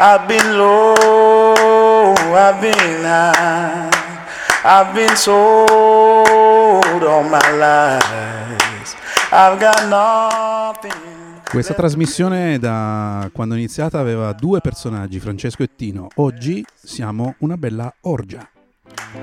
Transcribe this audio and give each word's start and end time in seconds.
I've 0.00 0.28
been 0.28 0.56
low, 0.56 2.14
I've 2.14 2.60
been 2.60 3.02
high, 3.02 3.90
I've 4.62 4.94
been 4.94 5.16
sold 5.16 5.74
all 7.02 7.24
my 7.24 7.40
lies. 7.58 8.94
I've 9.32 9.58
got 9.58 9.88
nothing. 9.88 11.40
Questa 11.50 11.74
trasmissione 11.74 12.60
da 12.60 13.28
quando 13.32 13.56
è 13.56 13.58
iniziata 13.58 13.98
aveva 13.98 14.32
due 14.34 14.60
personaggi, 14.60 15.18
Francesco 15.18 15.64
e 15.64 15.70
Tino. 15.74 16.06
Oggi 16.14 16.64
siamo 16.80 17.34
una 17.38 17.56
bella 17.56 17.92
orgia. 18.02 18.48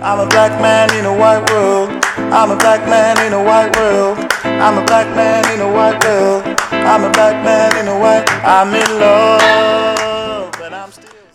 I'm 0.02 0.20
a 0.20 0.26
black 0.26 0.60
man 0.60 0.90
in 0.94 1.06
a 1.06 1.14
white 1.14 1.54
world. 1.54 2.04
I'm 2.18 2.52
a 2.52 2.56
black 2.58 2.86
man 2.86 3.16
in 3.26 3.32
a 3.32 3.42
white 3.42 3.74
world. 3.80 4.18
I'm 4.44 4.78
a 4.78 4.84
black 4.84 5.08
man 5.16 5.50
in 5.54 5.62
a 5.62 5.72
white 5.72 6.04
world. 6.06 6.44
I'm 6.72 7.06
a 7.06 7.10
black 7.12 7.42
man 7.46 7.78
in 7.78 7.88
a 7.88 7.98
white. 7.98 8.30
I'm 8.44 8.74
in 8.74 9.00
love. 9.00 10.05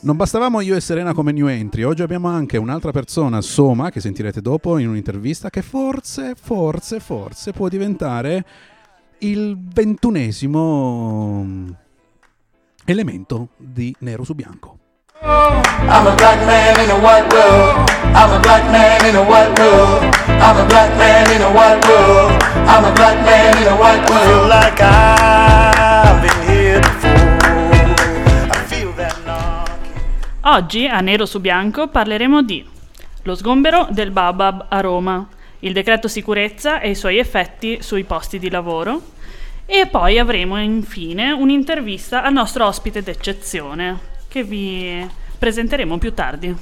Non 0.03 0.17
bastavamo 0.17 0.63
io 0.63 0.77
e 0.77 0.81
Serena 0.81 1.13
come 1.13 1.31
new 1.31 1.47
entry, 1.47 1.83
oggi 1.83 2.01
abbiamo 2.01 2.29
anche 2.29 2.57
un'altra 2.57 2.91
persona, 2.91 3.43
Soma, 3.43 3.91
che 3.91 4.01
sentirete 4.01 4.41
dopo 4.41 4.79
in 4.79 4.89
un'intervista, 4.89 5.51
che 5.51 5.61
forse, 5.61 6.35
forse, 6.41 7.01
forse 7.01 7.53
può 7.53 7.69
diventare 7.69 8.43
il 9.19 9.59
ventunesimo 9.61 11.45
elemento 12.87 13.49
di 13.59 13.95
Nero 13.99 14.25
su 14.25 14.35
Bianco. 14.35 14.79
I'm 15.21 16.07
a 16.07 16.15
black 16.15 16.47
man 16.47 16.83
in 16.83 16.91
a 16.91 16.97
white 16.97 17.31
world. 17.35 17.91
I'm 18.15 18.33
a 18.33 18.39
black 18.41 18.65
man 18.71 19.05
in 19.05 19.17
a 19.17 19.23
white 19.23 19.53
world. 19.61 20.03
I'm 20.29 20.57
a 20.57 20.65
black 20.65 20.97
man 20.97 21.31
in 21.31 21.43
a 21.43 21.51
white 21.51 21.87
world. 21.87 22.43
I'm 22.67 22.85
a 22.85 22.93
black 22.93 23.23
man 23.23 23.55
in 23.61 23.67
a 23.69 23.77
white 23.77 24.09
world. 24.09 24.49
Like 24.49 24.81
I've 24.81 26.23
been 26.23 26.40
Oggi 30.43 30.87
a 30.87 31.01
Nero 31.01 31.27
su 31.27 31.39
Bianco 31.39 31.89
parleremo 31.89 32.43
di 32.43 32.67
lo 33.25 33.35
sgombero 33.35 33.89
del 33.91 34.11
Babab 34.11 34.67
a 34.71 34.81
Roma, 34.81 35.29
il 35.59 35.75
decreto 35.75 36.09
sicurezza 36.09 36.81
e 36.81 36.91
i 36.91 36.95
suoi 36.95 37.19
effetti 37.19 37.83
sui 37.83 38.05
posti 38.05 38.39
di 38.39 38.49
lavoro 38.49 39.03
e 39.67 39.87
poi 39.87 40.19
avremo 40.19 40.59
infine 40.59 41.31
un'intervista 41.33 42.23
al 42.23 42.33
nostro 42.33 42.67
ospite 42.67 43.03
d'eccezione 43.03 43.99
che 44.29 44.43
vi 44.43 45.07
presenteremo 45.39 45.99
più 45.99 46.15
tardi. 46.15 46.57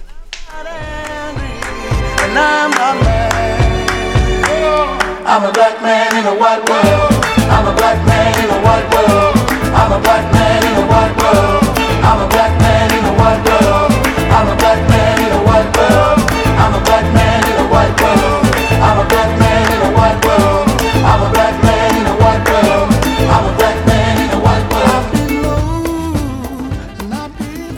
I'm 5.31 5.45
a 5.45 5.53
black 5.53 5.81
man 5.83 6.17
in 6.17 6.27
a 6.27 6.33
white 6.33 6.69
world. 6.69 7.19
white 13.19 13.43
blood. 13.45 13.93
I'm 14.37 14.49
a 14.49 14.57
black 14.57 14.81
man 14.89 15.19
in 15.27 15.33
a 15.33 15.43
white 15.45 15.77
world. 15.77 16.08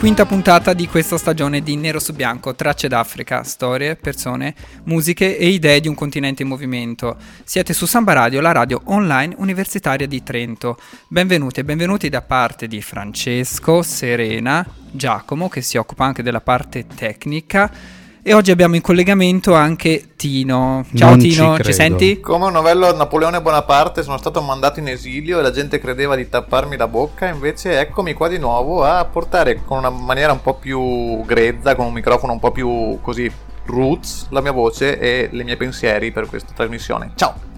Quinta 0.00 0.24
puntata 0.24 0.72
di 0.72 0.88
questa 0.88 1.18
stagione 1.18 1.60
di 1.60 1.76
Nero 1.76 1.98
su 1.98 2.14
Bianco, 2.14 2.54
tracce 2.54 2.88
d'Africa, 2.88 3.42
storie, 3.42 3.96
persone, 3.96 4.54
musiche 4.84 5.36
e 5.36 5.48
idee 5.48 5.78
di 5.78 5.88
un 5.88 5.94
continente 5.94 6.40
in 6.40 6.48
movimento. 6.48 7.18
Siete 7.44 7.74
su 7.74 7.84
Samba 7.84 8.14
Radio, 8.14 8.40
la 8.40 8.52
radio 8.52 8.80
online 8.84 9.34
universitaria 9.36 10.06
di 10.06 10.22
Trento. 10.22 10.78
Benvenuti 11.06 11.60
e 11.60 11.64
benvenuti 11.64 12.08
da 12.08 12.22
parte 12.22 12.66
di 12.66 12.80
Francesco, 12.80 13.82
Serena, 13.82 14.66
Giacomo 14.90 15.50
che 15.50 15.60
si 15.60 15.76
occupa 15.76 16.06
anche 16.06 16.22
della 16.22 16.40
parte 16.40 16.86
tecnica 16.86 17.99
e 18.22 18.34
oggi 18.34 18.50
abbiamo 18.50 18.74
in 18.74 18.82
collegamento 18.82 19.54
anche 19.54 20.10
Tino. 20.16 20.84
Ciao 20.94 21.10
Non 21.10 21.20
ci 21.20 21.30
Tino, 21.30 21.56
ci, 21.56 21.62
credo. 21.62 21.72
senti? 21.72 22.20
Come 22.20 22.46
un 22.46 22.52
novello 22.52 22.94
Napoleone 22.94 23.40
Bonaparte 23.40 24.02
sono 24.02 24.18
stato 24.18 24.42
mandato 24.42 24.78
in 24.78 24.88
esilio 24.88 25.38
e 25.38 25.42
la 25.42 25.50
gente 25.50 25.78
credeva 25.78 26.16
di 26.16 26.28
tapparmi 26.28 26.76
la 26.76 26.86
bocca, 26.86 27.26
invece 27.26 27.80
eccomi 27.80 28.12
qua 28.12 28.28
di 28.28 28.38
nuovo 28.38 28.84
a 28.84 29.04
portare 29.04 29.62
con 29.64 29.78
una 29.78 29.90
maniera 29.90 30.32
un 30.32 30.42
po' 30.42 30.54
più 30.54 31.24
grezza, 31.24 31.74
con 31.74 31.86
un 31.86 31.92
microfono 31.92 32.32
un 32.32 32.40
po' 32.40 32.50
più 32.50 32.98
così 33.00 33.30
roots, 33.66 34.26
la 34.30 34.40
mia 34.40 34.52
voce 34.52 34.98
e 34.98 35.28
i 35.32 35.42
miei 35.42 35.56
pensieri 35.56 36.12
per 36.12 36.26
questa 36.26 36.52
trasmissione. 36.54 37.12
Ciao! 37.14 37.49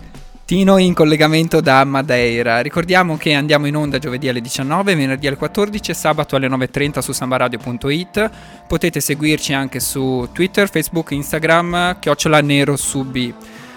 Tino 0.53 0.77
in 0.77 0.93
collegamento 0.93 1.63
da 1.63 1.83
Madeira. 1.85 2.61
Ricordiamo 2.61 3.17
che 3.17 3.33
andiamo 3.33 3.67
in 3.67 3.75
onda 3.75 3.99
giovedì 3.99 4.29
alle 4.29 4.43
19, 4.43 4.95
venerdì 4.95 5.27
alle 5.27 5.39
14 5.39 5.93
e 5.93 5.95
sabato 5.95 6.37
alle 6.37 6.47
9.30 6.47 6.99
su 6.99 7.13
sambaradio.it. 7.13 8.31
Potete 8.69 9.01
seguirci 9.01 9.55
anche 9.55 9.81
su 9.81 10.29
Twitter, 10.31 10.69
Facebook, 10.69 11.13
Instagram, 11.13 11.99
chiocciola 11.99 12.43
nero 12.43 12.77
su. 12.77 13.03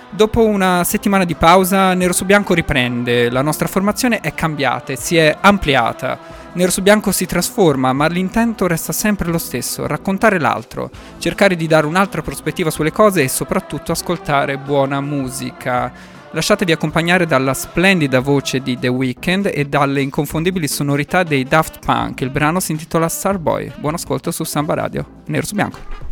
Dopo 0.09 0.43
una 0.43 0.83
settimana 0.83 1.23
di 1.23 1.35
pausa, 1.35 1.93
Nero 1.93 2.11
su 2.11 2.25
Bianco 2.25 2.53
riprende. 2.53 3.29
La 3.29 3.41
nostra 3.41 3.69
formazione 3.69 4.19
è 4.19 4.33
cambiata 4.33 4.91
e 4.91 4.97
si 4.97 5.15
è 5.15 5.33
ampliata. 5.39 6.19
Nero 6.51 6.71
su 6.71 6.81
Bianco 6.81 7.13
si 7.13 7.25
trasforma, 7.25 7.93
ma 7.93 8.07
l'intento 8.07 8.67
resta 8.67 8.91
sempre 8.91 9.29
lo 9.29 9.37
stesso: 9.37 9.87
raccontare 9.87 10.41
l'altro, 10.41 10.89
cercare 11.19 11.55
di 11.55 11.67
dare 11.67 11.85
un'altra 11.85 12.21
prospettiva 12.21 12.69
sulle 12.69 12.91
cose 12.91 13.23
e 13.23 13.29
soprattutto 13.29 13.93
ascoltare 13.93 14.57
buona 14.57 14.99
musica. 14.99 16.14
Lasciatevi 16.35 16.73
accompagnare 16.73 17.25
dalla 17.25 17.53
splendida 17.53 18.19
voce 18.19 18.59
di 18.59 18.78
The 18.78 18.90
Weeknd 18.90 19.50
e 19.53 19.63
dalle 19.68 20.01
inconfondibili 20.01 20.68
sonorità 20.68 21.23
dei 21.23 21.46
Daft 21.46 21.79
Punk. 21.79 22.19
Il 22.19 22.29
brano 22.29 22.59
si 22.59 22.73
intitola 22.73 23.07
Starboy. 23.07 23.72
Buon 23.78 23.94
ascolto 23.94 24.31
su 24.31 24.44
Samba 24.44 24.73
Radio. 24.73 25.22
Nero 25.28 25.46
su 25.46 25.56
Bianco. 25.56 26.04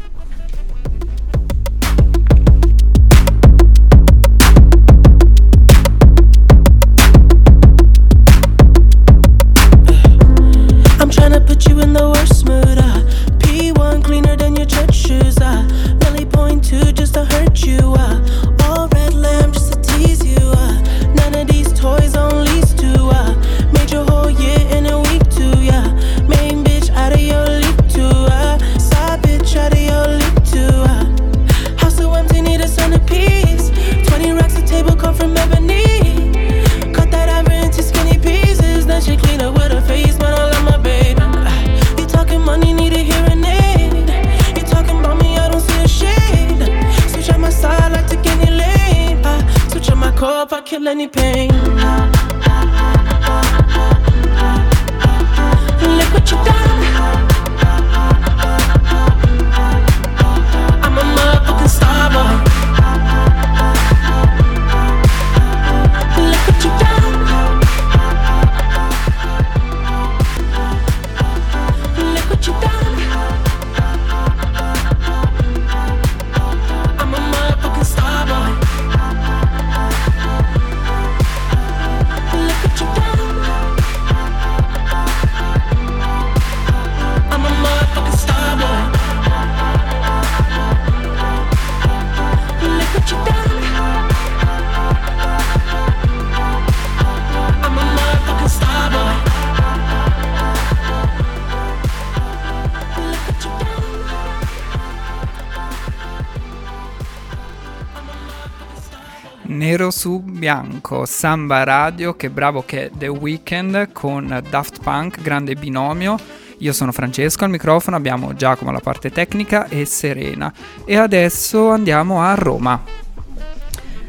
Nero 109.74 109.90
su 109.90 110.20
bianco, 110.20 111.04
Samba 111.08 111.64
Radio, 111.64 112.16
che 112.16 112.30
bravo 112.30 112.64
che 112.64 112.86
è 112.86 112.92
The 112.96 113.08
Weeknd 113.08 113.92
con 113.92 114.44
Daft 114.48 114.84
Punk, 114.84 115.20
grande 115.20 115.56
binomio. 115.56 116.16
Io 116.60 116.72
sono 116.74 116.92
Francesco 116.92 117.44
al 117.44 117.50
microfono, 117.50 117.96
abbiamo 117.96 118.36
Giacomo 118.36 118.70
alla 118.70 118.82
parte 118.82 119.10
tecnica 119.10 119.68
e 119.70 119.86
Serena. 119.86 120.54
E 120.86 120.96
adesso 120.96 121.72
andiamo 121.72 122.22
a 122.22 122.36
Roma. 122.36 122.84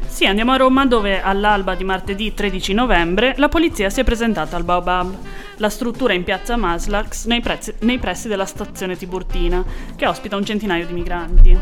Sì, 0.05 0.27
andiamo 0.27 0.51
a 0.51 0.57
Roma 0.57 0.85
dove 0.85 1.19
all'alba 1.19 1.73
di 1.73 1.83
martedì 1.83 2.31
13 2.35 2.73
novembre 2.75 3.33
la 3.37 3.49
polizia 3.49 3.89
si 3.89 4.01
è 4.01 4.03
presentata 4.03 4.55
al 4.55 4.63
Baobab, 4.63 5.15
la 5.57 5.69
struttura 5.69 6.13
in 6.13 6.23
piazza 6.23 6.55
Maslax 6.57 7.25
nei, 7.25 7.41
prezzi- 7.41 7.73
nei 7.79 7.97
pressi 7.97 8.27
della 8.27 8.45
stazione 8.45 8.95
Tiburtina, 8.95 9.65
che 9.95 10.05
ospita 10.05 10.35
un 10.35 10.45
centinaio 10.45 10.85
di 10.85 10.93
migranti. 10.93 11.57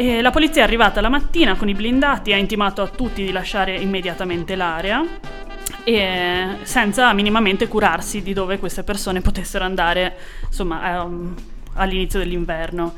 E 0.00 0.22
la 0.22 0.30
polizia 0.30 0.60
è 0.60 0.64
arrivata 0.64 1.00
la 1.00 1.08
mattina 1.08 1.56
con 1.56 1.68
i 1.68 1.74
blindati, 1.74 2.32
ha 2.32 2.36
intimato 2.36 2.82
a 2.82 2.86
tutti 2.86 3.24
di 3.24 3.32
lasciare 3.32 3.74
immediatamente 3.74 4.54
l'area 4.54 5.04
e 5.82 6.46
senza 6.62 7.12
minimamente 7.12 7.66
curarsi 7.66 8.22
di 8.22 8.32
dove 8.32 8.60
queste 8.60 8.84
persone 8.84 9.22
potessero 9.22 9.64
andare 9.64 10.16
insomma, 10.46 11.00
ehm, 11.00 11.34
all'inizio 11.72 12.20
dell'inverno. 12.20 12.94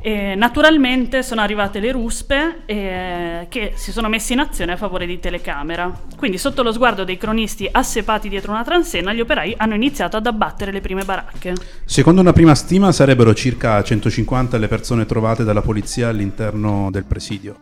E 0.00 0.34
naturalmente 0.34 1.22
sono 1.22 1.40
arrivate 1.40 1.80
le 1.80 1.90
ruspe 1.90 2.62
eh, 2.66 3.46
che 3.48 3.72
si 3.74 3.90
sono 3.90 4.08
messe 4.08 4.34
in 4.34 4.40
azione 4.40 4.72
a 4.72 4.76
favore 4.76 5.06
di 5.06 5.18
telecamera. 5.18 5.90
Quindi 6.16 6.36
sotto 6.36 6.62
lo 6.62 6.72
sguardo 6.72 7.04
dei 7.04 7.16
cronisti 7.16 7.66
assepati 7.70 8.28
dietro 8.28 8.52
una 8.52 8.64
transenna, 8.64 9.14
gli 9.14 9.20
operai 9.20 9.54
hanno 9.56 9.74
iniziato 9.74 10.18
ad 10.18 10.26
abbattere 10.26 10.72
le 10.72 10.80
prime 10.80 11.04
baracche. 11.04 11.54
Secondo 11.84 12.20
una 12.20 12.34
prima 12.34 12.54
stima 12.54 12.92
sarebbero 12.92 13.32
circa 13.32 13.82
150 13.82 14.58
le 14.58 14.68
persone 14.68 15.06
trovate 15.06 15.42
dalla 15.42 15.62
polizia 15.62 16.08
all'interno 16.08 16.90
del 16.90 17.04
presidio. 17.04 17.56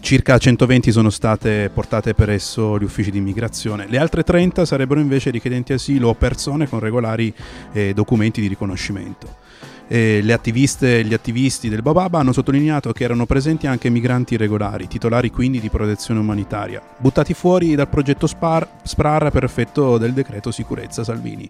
Circa 0.00 0.36
120 0.36 0.92
sono 0.92 1.10
state 1.10 1.70
portate 1.72 2.12
presso 2.12 2.78
gli 2.78 2.84
uffici 2.84 3.10
di 3.10 3.18
immigrazione. 3.18 3.86
Le 3.88 3.98
altre 3.98 4.22
30 4.22 4.66
sarebbero 4.66 5.00
invece 5.00 5.30
richiedenti 5.30 5.72
asilo 5.72 6.08
o 6.08 6.14
persone 6.14 6.68
con 6.68 6.78
regolari 6.78 7.32
eh, 7.72 7.94
documenti 7.94 8.40
di 8.40 8.48
riconoscimento. 8.48 9.42
E 9.86 10.20
le 10.22 10.32
attiviste 10.32 10.98
e 10.98 11.04
gli 11.04 11.12
attivisti 11.12 11.68
del 11.68 11.82
Bababa 11.82 12.18
hanno 12.18 12.32
sottolineato 12.32 12.92
che 12.92 13.04
erano 13.04 13.26
presenti 13.26 13.66
anche 13.66 13.90
migranti 13.90 14.34
irregolari, 14.34 14.88
titolari 14.88 15.30
quindi 15.30 15.60
di 15.60 15.68
protezione 15.68 16.20
umanitaria, 16.20 16.80
buttati 16.96 17.34
fuori 17.34 17.74
dal 17.74 17.88
progetto 17.88 18.26
Spar, 18.26 18.66
SPRAR 18.82 19.30
per 19.30 19.44
effetto 19.44 19.98
del 19.98 20.12
decreto 20.12 20.50
sicurezza 20.50 21.04
Salvini. 21.04 21.48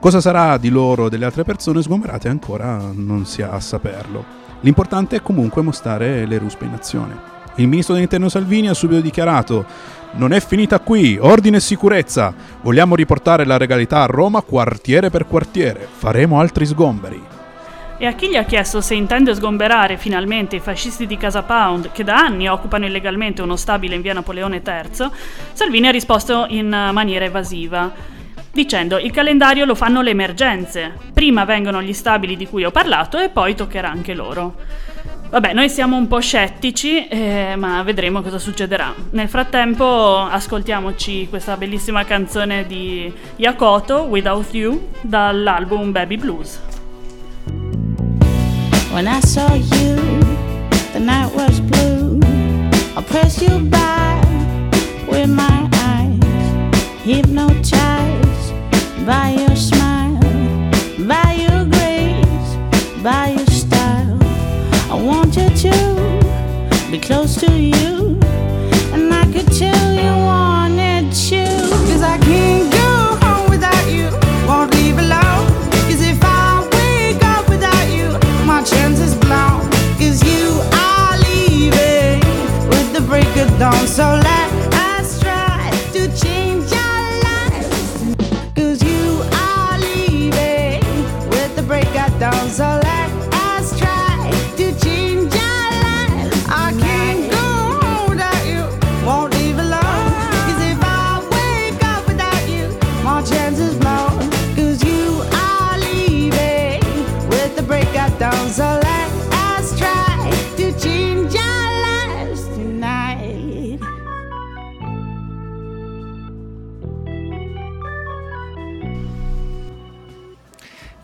Cosa 0.00 0.20
sarà 0.20 0.56
di 0.56 0.70
loro 0.70 1.04
o 1.04 1.08
delle 1.08 1.26
altre 1.26 1.44
persone 1.44 1.82
sgomberate 1.82 2.28
ancora 2.28 2.90
non 2.94 3.26
si 3.26 3.42
ha 3.42 3.50
a 3.50 3.60
saperlo. 3.60 4.24
L'importante 4.60 5.16
è 5.16 5.22
comunque 5.22 5.62
mostrare 5.62 6.24
le 6.26 6.38
ruspe 6.38 6.64
in 6.64 6.72
azione. 6.72 7.34
Il 7.56 7.68
ministro 7.68 7.94
dell'interno 7.94 8.28
Salvini 8.28 8.68
ha 8.68 8.74
subito 8.74 9.00
dichiarato 9.00 9.64
non 10.12 10.32
è 10.32 10.40
finita 10.40 10.80
qui, 10.80 11.18
ordine 11.20 11.58
e 11.58 11.60
sicurezza. 11.60 12.32
Vogliamo 12.62 12.94
riportare 12.94 13.44
la 13.44 13.58
regalità 13.58 14.02
a 14.02 14.06
Roma 14.06 14.40
quartiere 14.40 15.10
per 15.10 15.26
quartiere. 15.26 15.86
Faremo 15.90 16.40
altri 16.40 16.64
sgomberi. 16.64 17.35
E 17.98 18.04
a 18.04 18.12
chi 18.12 18.28
gli 18.28 18.36
ha 18.36 18.44
chiesto 18.44 18.82
se 18.82 18.94
intende 18.94 19.34
sgomberare 19.34 19.96
finalmente 19.96 20.56
i 20.56 20.60
fascisti 20.60 21.06
di 21.06 21.16
Casa 21.16 21.42
Pound, 21.42 21.92
che 21.92 22.04
da 22.04 22.16
anni 22.16 22.46
occupano 22.46 22.84
illegalmente 22.84 23.40
uno 23.40 23.56
stabile 23.56 23.94
in 23.94 24.02
via 24.02 24.12
Napoleone 24.12 24.62
III, 24.64 25.08
Salvini 25.52 25.88
ha 25.88 25.92
risposto 25.92 26.44
in 26.50 26.68
maniera 26.68 27.24
evasiva, 27.24 27.90
dicendo 28.52 28.98
il 28.98 29.12
calendario 29.12 29.64
lo 29.64 29.74
fanno 29.74 30.02
le 30.02 30.10
emergenze, 30.10 30.92
prima 31.14 31.46
vengono 31.46 31.80
gli 31.80 31.94
stabili 31.94 32.36
di 32.36 32.46
cui 32.46 32.64
ho 32.64 32.70
parlato 32.70 33.18
e 33.18 33.30
poi 33.30 33.54
toccherà 33.54 33.90
anche 33.90 34.12
loro. 34.12 34.56
Vabbè, 35.30 35.54
noi 35.54 35.70
siamo 35.70 35.96
un 35.96 36.06
po' 36.06 36.20
scettici, 36.20 37.08
eh, 37.08 37.54
ma 37.56 37.82
vedremo 37.82 38.20
cosa 38.20 38.38
succederà. 38.38 38.94
Nel 39.10 39.28
frattempo 39.28 40.18
ascoltiamoci 40.18 41.28
questa 41.30 41.56
bellissima 41.56 42.04
canzone 42.04 42.66
di 42.66 43.10
Yakoto, 43.36 44.02
Without 44.02 44.52
You, 44.52 44.90
dall'album 45.00 45.92
Baby 45.92 46.16
Blues. 46.18 46.60
When 48.92 49.06
I 49.08 49.20
saw 49.20 49.54
you, 49.54 49.96
the 50.92 51.00
night 51.00 51.34
was 51.34 51.60
blue. 51.60 52.20
I 52.96 53.02
pressed 53.02 53.42
you 53.42 53.58
by 53.70 53.75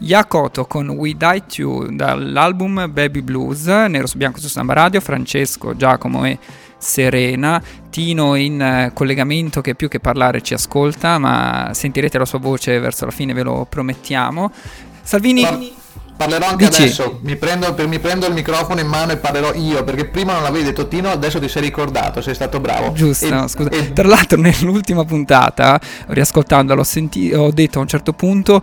Yakoto 0.03 0.65
con 0.67 0.89
We 0.91 1.15
Die 1.17 1.43
You 1.57 1.95
dall'album 1.95 2.91
Baby 2.93 3.21
Blues, 3.23 3.67
nero 3.67 4.07
su 4.07 4.17
bianco 4.19 4.41
su 4.41 4.49
Samba 4.49 4.75
Radio, 4.75 5.01
Francesco, 5.01 5.77
Giacomo 5.77 6.25
e 6.25 6.39
Serena, 6.77 7.63
Tino 7.91 8.35
in 8.35 8.61
eh, 8.61 8.91
collegamento 8.93 9.61
che 9.61 9.75
più 9.77 9.89
che 9.89 10.01
parlare 10.01 10.43
ci 10.43 10.55
ascolta, 10.55 11.19
ma 11.19 11.71
sentirete 11.73 12.19
la 12.19 12.25
sua 12.25 12.41
voce 12.41 12.79
verso 12.81 13.05
la 13.05 13.13
fine, 13.13 13.33
ve 13.33 13.43
lo 13.45 13.67
promettiamo. 13.69 14.51
Salvini, 15.03 15.43
Par- 15.43 15.61
Parlerò 16.15 16.47
anche 16.49 16.67
Dici. 16.69 16.83
adesso, 16.83 17.21
mi 17.23 17.37
prendo, 17.37 17.73
per- 17.75 17.89
mi 17.89 17.99
prendo 17.99 18.27
il 18.27 18.35
microfono 18.35 18.81
in 18.81 18.87
mano 18.87 19.13
e 19.13 19.17
parlerò 19.17 19.55
io, 19.55 19.83
perché 19.83 20.07
prima 20.07 20.35
non 20.35 20.43
l'avevi 20.43 20.65
detto 20.65 20.87
Tino, 20.87 21.09
adesso 21.11 21.39
ti 21.41 21.49
sei 21.49 21.63
ricordato, 21.63 22.21
sei 22.21 22.35
stato 22.35 22.61
bravo. 22.61 22.93
Giusto, 22.93 23.27
E- 23.45 23.49
scusa. 23.49 23.71
e- 23.71 23.93
Tra 23.93 24.07
l'altro 24.07 24.39
nell'ultima 24.41 25.05
puntata, 25.05 25.81
riascoltandola, 26.09 26.81
ho, 26.81 26.85
senti- 26.85 27.33
ho 27.33 27.51
detto 27.51 27.79
a 27.79 27.83
un 27.83 27.89
certo 27.89 28.13
punto 28.13 28.63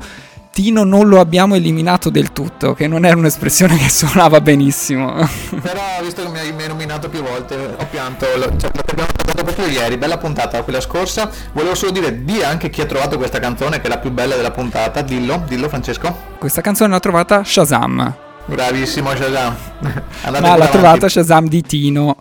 Tino 0.60 0.84
non 0.84 1.08
lo 1.08 1.22
abbiamo 1.22 1.56
eliminato 1.56 2.10
del 2.10 2.34
tutto, 2.34 2.74
che 2.74 2.86
non 2.86 3.06
era 3.06 3.16
un'espressione 3.16 3.78
che 3.78 3.88
suonava 3.88 4.42
benissimo. 4.42 5.13
Però 5.62 5.80
visto 6.04 6.22
che 6.22 6.28
mi 6.28 6.38
hai, 6.38 6.51
mi 6.51 6.63
hai 6.63 6.68
nominato 6.68 7.08
più 7.08 7.22
volte, 7.24 7.56
ho 7.56 7.88
pianto, 7.89 8.25
cioè, 8.25 8.70
l'abbiamo 8.74 9.10
trattato 9.16 9.44
proprio 9.46 9.68
ieri, 9.68 9.96
bella 9.96 10.18
puntata 10.18 10.62
quella 10.63 10.82
scorsa. 10.82 11.32
Volevo 11.54 11.75
solo 11.75 11.92
dire, 11.94 12.25
di 12.25 12.44
anche 12.44 12.70
chi 12.70 12.82
ha 12.82 12.86
trovato 12.86 13.16
questa 13.16 13.39
canzone, 13.39 13.80
che 13.80 13.88
è 13.88 13.89
la 13.89 14.00
più 14.00 14.12
bella 14.12 14.36
della 14.36 14.51
puntata, 14.51 15.01
dillo, 15.01 15.46
dillo 15.48 15.70
Francesco. 15.70 16.13
Questa 16.38 16.60
canzone 16.60 16.89
l'ha 16.92 17.00
trovata 17.00 17.42
Shazam. 17.42 18.13
Bravissimo 18.48 19.16
Shazam. 19.16 19.56
Andate 20.24 20.32
Ma 20.32 20.39
l'ha 20.42 20.54
avanti. 20.56 20.72
trovata 20.74 21.08
Shazam 21.08 21.48
di 21.48 21.62
Tino. 21.62 22.18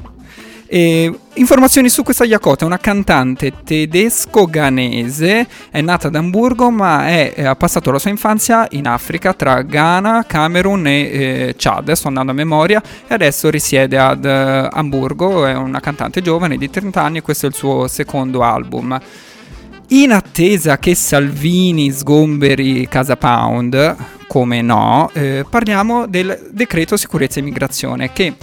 E 0.70 1.10
informazioni 1.34 1.88
su 1.88 2.02
questa 2.02 2.26
Yakoto, 2.26 2.64
è 2.64 2.66
una 2.66 2.76
cantante 2.76 3.54
tedesco-ghanese, 3.64 5.46
è 5.70 5.80
nata 5.80 6.08
ad 6.08 6.14
Amburgo 6.14 6.70
ma 6.70 7.08
è- 7.08 7.42
ha 7.42 7.56
passato 7.56 7.90
la 7.90 7.98
sua 7.98 8.10
infanzia 8.10 8.66
in 8.72 8.87
Africa 8.87 9.32
tra 9.32 9.62
Ghana, 9.62 10.26
Camerun 10.26 10.87
e 10.87 10.92
eh, 10.92 11.54
Chad, 11.56 11.90
sto 11.92 12.08
andando 12.08 12.32
a 12.32 12.34
memoria, 12.34 12.82
e 13.06 13.14
adesso 13.14 13.48
risiede 13.48 13.96
ad 13.96 14.26
eh, 14.26 14.68
Amburgo, 14.70 15.46
è 15.46 15.54
una 15.54 15.80
cantante 15.80 16.20
giovane 16.20 16.58
di 16.58 16.68
30 16.68 17.02
anni 17.02 17.18
e 17.18 17.22
questo 17.22 17.46
è 17.46 17.48
il 17.48 17.54
suo 17.54 17.88
secondo 17.88 18.42
album. 18.42 19.00
In 19.88 20.12
attesa 20.12 20.76
che 20.76 20.94
Salvini 20.94 21.90
sgomberi 21.90 22.87
Casa 22.88 23.16
Pound, 23.16 23.96
come 24.26 24.60
no, 24.60 25.08
eh, 25.14 25.46
parliamo 25.48 26.06
del 26.06 26.50
decreto 26.52 26.98
sicurezza 26.98 27.38
e 27.38 27.40
immigrazione 27.40 28.12
che 28.12 28.34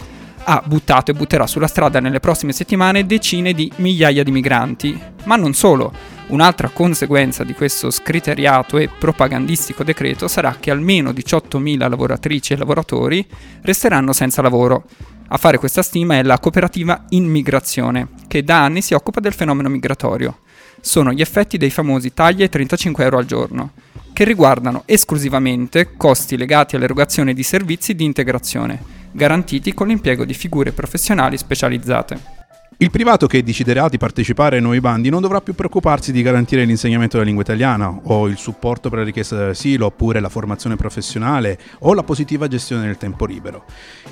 ha 0.45 0.63
buttato 0.65 1.11
e 1.11 1.13
butterà 1.13 1.47
sulla 1.47 1.67
strada 1.67 1.99
nelle 1.99 2.19
prossime 2.19 2.53
settimane 2.53 3.05
decine 3.05 3.53
di 3.53 3.71
migliaia 3.77 4.23
di 4.23 4.31
migranti. 4.31 4.99
Ma 5.25 5.35
non 5.35 5.53
solo. 5.53 5.91
Un'altra 6.27 6.69
conseguenza 6.69 7.43
di 7.43 7.53
questo 7.53 7.91
scriteriato 7.91 8.77
e 8.77 8.89
propagandistico 8.89 9.83
decreto 9.83 10.27
sarà 10.27 10.55
che 10.59 10.71
almeno 10.71 11.11
18.000 11.11 11.89
lavoratrici 11.89 12.53
e 12.53 12.57
lavoratori 12.57 13.25
resteranno 13.61 14.13
senza 14.13 14.41
lavoro. 14.41 14.85
A 15.27 15.37
fare 15.37 15.57
questa 15.57 15.81
stima 15.81 16.15
è 16.15 16.23
la 16.23 16.39
cooperativa 16.39 17.05
Immigrazione, 17.09 18.09
che 18.27 18.43
da 18.43 18.63
anni 18.63 18.81
si 18.81 18.93
occupa 18.93 19.19
del 19.19 19.33
fenomeno 19.33 19.69
migratorio. 19.69 20.39
Sono 20.79 21.11
gli 21.11 21.21
effetti 21.21 21.57
dei 21.57 21.71
famosi 21.71 22.13
tagli 22.13 22.43
ai 22.43 22.49
35 22.49 23.03
euro 23.03 23.17
al 23.17 23.25
giorno. 23.25 23.71
che 24.15 24.23
riguardano 24.23 24.83
esclusivamente 24.85 25.97
costi 25.97 26.37
legati 26.37 26.77
all'erogazione 26.77 27.33
di 27.33 27.43
servizi 27.43 27.95
di 27.95 28.05
integrazione, 28.05 28.81
garantiti 29.15 29.73
con 29.73 29.87
l'impiego 29.87 30.25
di 30.25 30.33
figure 30.33 30.73
professionali 30.73 31.37
specializzate. 31.37 32.43
Il 32.77 32.91
privato 32.91 33.25
che 33.25 33.41
deciderà 33.41 33.87
di 33.87 33.97
partecipare 33.97 34.57
ai 34.57 34.61
nuovi 34.61 34.81
bandi 34.81 35.09
non 35.09 35.21
dovrà 35.21 35.39
più 35.39 35.55
preoccuparsi 35.55 36.11
di 36.11 36.21
garantire 36.21 36.65
l'insegnamento 36.65 37.13
della 37.13 37.25
lingua 37.25 37.43
italiana 37.45 37.87
o 38.03 38.27
il 38.27 38.35
supporto 38.35 38.89
per 38.89 38.99
la 38.99 39.05
richiesta 39.05 39.37
d'asilo 39.37 39.85
oppure 39.85 40.19
la 40.19 40.27
formazione 40.27 40.75
professionale 40.75 41.57
o 41.79 41.93
la 41.93 42.03
positiva 42.03 42.49
gestione 42.49 42.85
del 42.85 42.97
tempo 42.97 43.25
libero. 43.25 43.63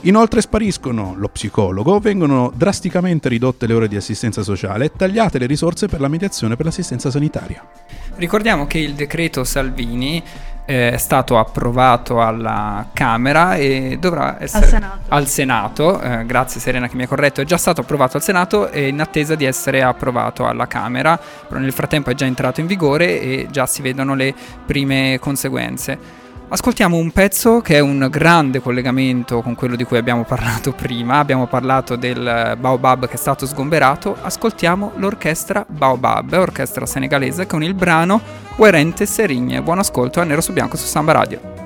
Inoltre 0.04 0.40
spariscono 0.40 1.14
lo 1.18 1.28
psicologo, 1.28 2.00
vengono 2.00 2.54
drasticamente 2.56 3.28
ridotte 3.28 3.68
le 3.68 3.74
ore 3.74 3.90
di 3.90 3.98
assistenza 3.98 4.44
sociale 4.44 4.86
e 4.86 4.92
tagliate 4.96 5.40
le 5.40 5.46
risorse 5.46 5.88
per 5.88 6.00
la 6.00 6.08
mediazione 6.08 6.56
per 6.56 6.64
l'assistenza 6.64 7.12
sanitaria. 7.12 7.68
Ricordiamo 8.16 8.66
che 8.66 8.78
il 8.78 8.94
decreto 8.94 9.44
Salvini 9.44 10.24
è 10.66 10.96
stato 10.98 11.38
approvato 11.38 12.22
alla 12.22 12.88
Camera 12.94 13.56
e 13.56 13.98
dovrà 14.00 14.42
essere 14.42 14.68
Senato. 14.68 15.00
al 15.10 15.28
Senato, 15.28 16.02
eh, 16.02 16.26
grazie 16.26 16.62
Serena 16.62 16.88
che 16.88 16.96
mi 16.96 17.04
ha 17.04 17.08
corretto, 17.08 17.42
è 17.42 17.46
già 17.46 17.58
stato 17.58 17.82
approvato 17.82 18.18
al 18.18 18.24
Senato 18.24 18.70
e 18.70 18.88
in 18.88 19.02
attesa 19.02 19.36
di 19.36 19.46
essere 19.46 19.84
approvato 19.84 20.48
alla 20.48 20.68
Camera, 20.68 21.20
però 21.48 21.60
nel 21.60 21.74
frattempo 21.74 22.10
è 22.10 22.14
già 22.14 22.26
entrato 22.26 22.62
in 22.62 22.68
vigore 22.68 23.20
e 23.20 23.48
già 23.52 23.66
si 23.66 23.82
vedono 23.82 24.16
le 24.16 24.34
prime 24.66 25.18
conseguenze. 25.20 26.22
Ascoltiamo 26.54 26.98
un 26.98 27.10
pezzo 27.10 27.62
che 27.62 27.78
è 27.78 27.80
un 27.80 28.08
grande 28.12 28.60
collegamento 28.62 29.42
con 29.42 29.56
quello 29.56 29.76
di 29.76 29.86
cui 29.86 29.98
abbiamo 29.98 30.24
parlato 30.24 30.72
prima. 30.78 31.18
Abbiamo 31.18 31.48
parlato 31.48 31.96
del 31.96 32.56
Baobab 32.60 33.08
che 33.08 33.16
è 33.16 33.18
stato 33.18 33.48
sgomberato. 33.48 34.16
Ascoltiamo 34.22 34.92
l'orchestra 34.98 35.66
Baobab, 35.68 36.32
orchestra 36.34 36.86
senegalese, 36.86 37.48
con 37.48 37.64
il 37.64 37.74
brano 37.74 38.22
Werente 38.58 39.08
Serigne. 39.08 39.64
Buon 39.64 39.80
ascolto 39.80 40.22
a 40.22 40.26
Nero 40.26 40.42
su 40.42 40.54
Bianco 40.54 40.78
su 40.78 40.86
Samba 40.86 41.14
Radio. 41.14 41.63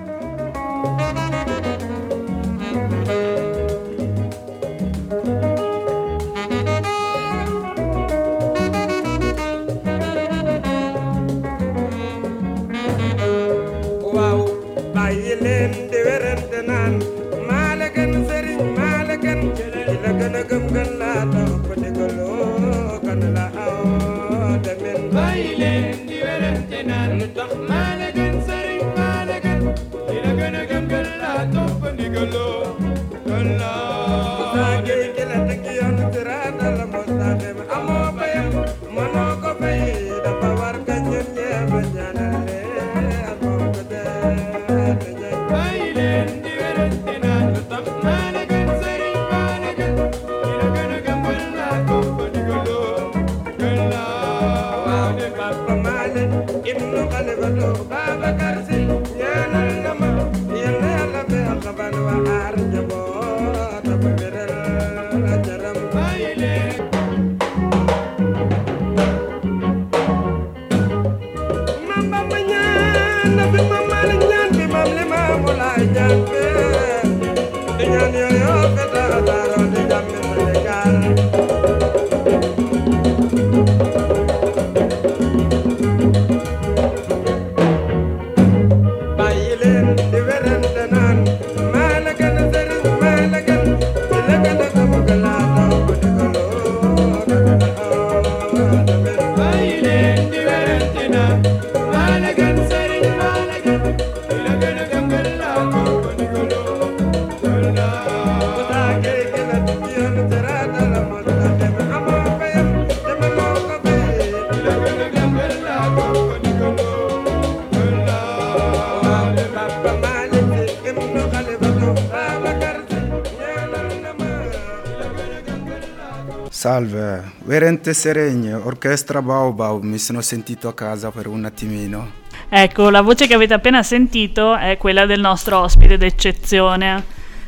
Salve, 126.68 127.24
Verente 127.46 127.94
Seregne, 127.94 128.52
orchestra 128.52 129.22
Baobab, 129.22 129.84
mi 129.84 129.98
sono 129.98 130.20
sentito 130.20 130.68
a 130.68 130.74
casa 130.74 131.12
per 131.12 131.26
un 131.26 131.46
attimino. 131.46 132.12
Ecco, 132.50 132.90
la 132.90 133.00
voce 133.00 133.26
che 133.26 133.36
avete 133.36 133.54
appena 133.54 133.84
sentito 133.84 134.54
è 134.54 134.76
quella 134.76 135.06
del 135.06 135.22
nostro 135.22 135.60
ospite 135.60 135.98
d'eccezione. 135.98 137.06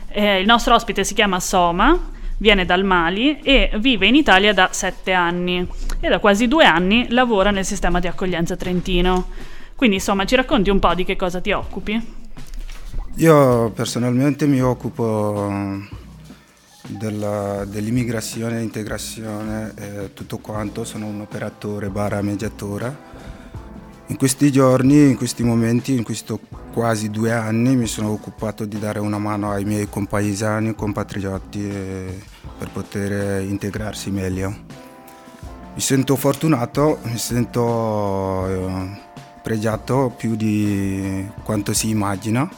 Eh, 0.08 0.40
il 0.40 0.46
nostro 0.46 0.74
ospite 0.74 1.04
si 1.04 1.14
chiama 1.14 1.42
Soma, 1.42 2.12
viene 2.38 2.66
dal 2.66 2.86
Mali 2.86 3.42
e 3.42 3.72
vive 3.80 4.08
in 4.08 4.16
Italia 4.16 4.54
da 4.54 4.70
sette 4.72 5.12
anni 5.12 5.68
e 6.00 6.08
da 6.08 6.20
quasi 6.20 6.48
due 6.48 6.64
anni 6.64 7.08
lavora 7.10 7.52
nel 7.52 7.66
sistema 7.66 8.00
di 8.00 8.08
accoglienza 8.08 8.56
trentino. 8.56 9.32
Quindi 9.76 9.98
insomma 9.98 10.24
ci 10.24 10.38
racconti 10.38 10.70
un 10.70 10.80
po' 10.80 10.94
di 10.94 11.04
che 11.04 11.18
cosa 11.18 11.42
ti 11.42 11.52
occupi? 11.52 12.16
Io 13.16 13.70
personalmente 13.72 14.48
mi 14.48 14.62
occupo 14.62 16.08
della- 16.88 17.66
dell'immigrazione 17.66 18.62
integrazione 18.62 19.74
e 19.76 20.14
tutto 20.14 20.38
quanto, 20.38 20.84
sono 20.84 21.08
un 21.08 21.22
operatore 21.22 21.90
barra 21.90 22.22
mediatore. 22.22 23.08
In 24.08 24.18
questi 24.18 24.52
giorni, 24.52 25.10
in 25.10 25.18
questi 25.18 25.44
momenti, 25.44 25.96
in 25.96 26.04
questi 26.04 26.38
quasi 26.74 27.10
due 27.10 27.32
anni 27.32 27.76
mi 27.76 27.86
sono 27.86 28.10
occupato 28.10 28.66
di 28.66 28.80
dare 28.80 29.00
una 29.00 29.20
mano 29.20 29.52
ai 29.52 29.66
miei 29.66 29.88
compaesani, 29.88 30.74
compatrioti 30.74 31.70
eh, 31.70 32.20
per 32.58 32.70
poter 32.72 33.44
integrarsi 33.44 34.10
meglio. 34.10 34.50
Mi 35.76 35.82
sento 35.82 36.16
fortunato, 36.16 37.00
mi 37.04 37.18
sento 37.18 38.48
eh, 38.48 39.02
pregiato 39.44 40.14
più 40.18 40.36
di 40.36 41.28
quanto 41.44 41.74
si 41.74 41.90
immagina. 41.90 42.50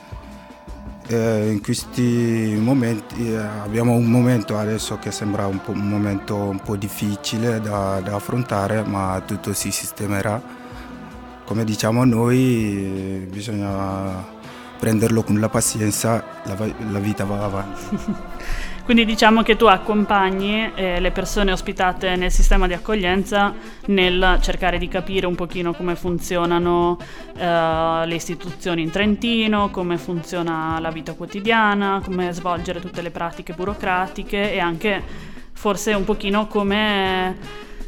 Eh, 1.08 1.52
in 1.52 1.62
questi 1.62 2.56
momenti 2.58 3.32
eh, 3.32 3.36
abbiamo 3.36 3.94
un 3.94 4.06
momento 4.06 4.58
adesso 4.58 4.98
che 5.00 5.12
sembra 5.12 5.48
un, 5.48 5.60
un 5.66 5.90
momento 5.90 6.36
un 6.36 6.60
po' 6.60 6.76
difficile 6.76 7.60
da, 7.60 8.00
da 8.02 8.16
affrontare, 8.16 8.84
ma 8.84 9.22
tutto 9.26 9.54
si 9.54 9.72
sistemerà. 9.72 10.42
Come 11.46 11.64
diciamo 11.66 12.06
noi, 12.06 13.28
bisogna 13.30 14.24
prenderlo 14.80 15.22
con 15.24 15.40
la 15.40 15.50
pazienza, 15.50 16.24
la, 16.44 16.56
la 16.92 17.00
vita 17.00 17.26
va 17.26 17.44
avanti. 17.44 17.98
Quindi 18.84 19.06
diciamo 19.06 19.44
che 19.44 19.56
tu 19.56 19.66
accompagni 19.66 20.72
eh, 20.76 21.00
le 21.00 21.12
persone 21.12 21.52
ospitate 21.52 22.16
nel 22.16 22.32
sistema 22.32 22.68
di 22.68 22.74
accoglienza 22.74 23.54
nel 23.86 24.40
cercare 24.42 24.78
di 24.78 24.88
capire 24.88 25.28
un 25.28 25.36
pochino 25.36 25.74
come 25.74 25.96
funzionano 25.96 26.98
eh, 27.38 28.04
le 28.06 28.16
istituzioni 28.16 28.82
in 28.82 28.90
Trentino, 28.90 29.70
come 29.70 29.98
funziona 29.98 30.80
la 30.80 30.90
vita 30.90 31.14
quotidiana, 31.14 32.02
come 32.04 32.32
svolgere 32.34 32.82
tutte 32.82 33.02
le 33.02 33.12
pratiche 33.12 33.54
burocratiche 33.54 34.52
e 34.52 34.60
anche 34.60 35.02
forse 35.54 35.94
un 35.94 36.04
pochino 36.04 36.48
come 36.48 37.38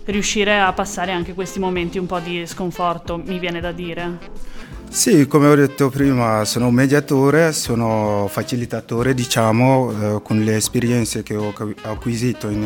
riuscire 0.05 0.59
a 0.59 0.71
passare 0.73 1.12
anche 1.12 1.33
questi 1.33 1.59
momenti 1.59 1.97
un 1.97 2.05
po' 2.05 2.19
di 2.19 2.45
sconforto, 2.45 3.17
mi 3.17 3.39
viene 3.39 3.59
da 3.59 3.71
dire. 3.71 4.73
Sì, 4.93 5.25
come 5.25 5.47
ho 5.47 5.55
detto 5.55 5.89
prima, 5.89 6.45
sono 6.45 6.67
un 6.67 6.75
mediatore, 6.75 7.51
sono 7.51 8.27
facilitatore, 8.29 9.15
diciamo, 9.15 10.17
eh, 10.17 10.21
con 10.21 10.41
le 10.43 10.55
esperienze 10.55 11.23
che 11.23 11.35
ho 11.35 11.51
acquisito 11.81 12.47
in, 12.47 12.63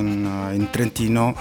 in 0.52 0.68
Trentino 0.70 1.34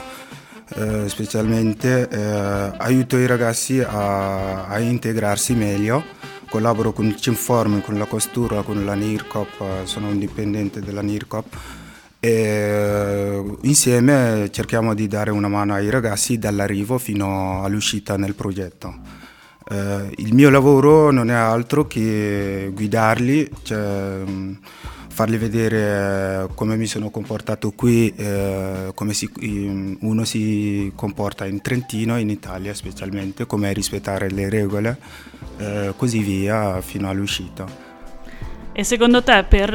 eh, 0.76 1.08
specialmente 1.08 2.08
eh, 2.08 2.72
aiuto 2.78 3.16
i 3.18 3.26
ragazzi 3.26 3.80
a, 3.80 4.66
a 4.66 4.78
integrarsi 4.78 5.54
meglio. 5.54 6.04
Collaboro 6.48 6.92
con 6.92 7.06
il 7.06 7.16
Cinform, 7.16 7.82
con 7.82 7.98
la 7.98 8.06
costura, 8.06 8.62
con 8.62 8.84
la 8.84 8.94
NIRCOP, 8.94 9.60
eh, 9.60 9.86
sono 9.86 10.06
un 10.06 10.20
dipendente 10.20 10.80
della 10.80 11.02
NIRCOP 11.02 11.46
e 12.20 12.30
eh, 12.30 13.56
insieme 13.62 14.48
cerchiamo 14.52 14.94
di 14.94 15.08
dare 15.08 15.32
una 15.32 15.48
mano 15.48 15.74
ai 15.74 15.90
ragazzi 15.90 16.38
dall'arrivo 16.38 16.96
fino 16.96 17.64
all'uscita 17.64 18.16
nel 18.16 18.34
progetto. 18.34 19.25
Eh, 19.68 20.12
il 20.18 20.32
mio 20.32 20.49
lavoro 20.49 21.11
non 21.11 21.28
è 21.30 21.35
altro 21.35 21.87
che 21.87 22.70
guidarli, 22.73 23.50
cioè, 23.62 24.18
mh, 24.25 24.58
fargli 25.08 25.38
vedere 25.38 26.46
come 26.54 26.76
mi 26.76 26.87
sono 26.87 27.11
comportato 27.11 27.73
qui, 27.73 28.12
eh, 28.14 28.92
come 28.94 29.12
si- 29.12 29.30
i- 29.40 29.96
uno 30.02 30.25
si 30.25 30.92
comporta 30.94 31.46
in 31.46 31.61
Trentino, 31.62 32.18
in 32.18 32.30
Italia 32.30 32.75
specialmente, 32.75 33.46
come 33.46 33.73
rispettare 33.73 34.30
le 34.30 34.49
regole, 34.49 34.99
eh, 35.58 35.94
così 35.96 36.20
via 36.20 36.80
fino 36.80 37.08
all'uscita. 37.08 37.64
E 38.73 38.85
secondo 38.85 39.23
te 39.23 39.42
per 39.49 39.73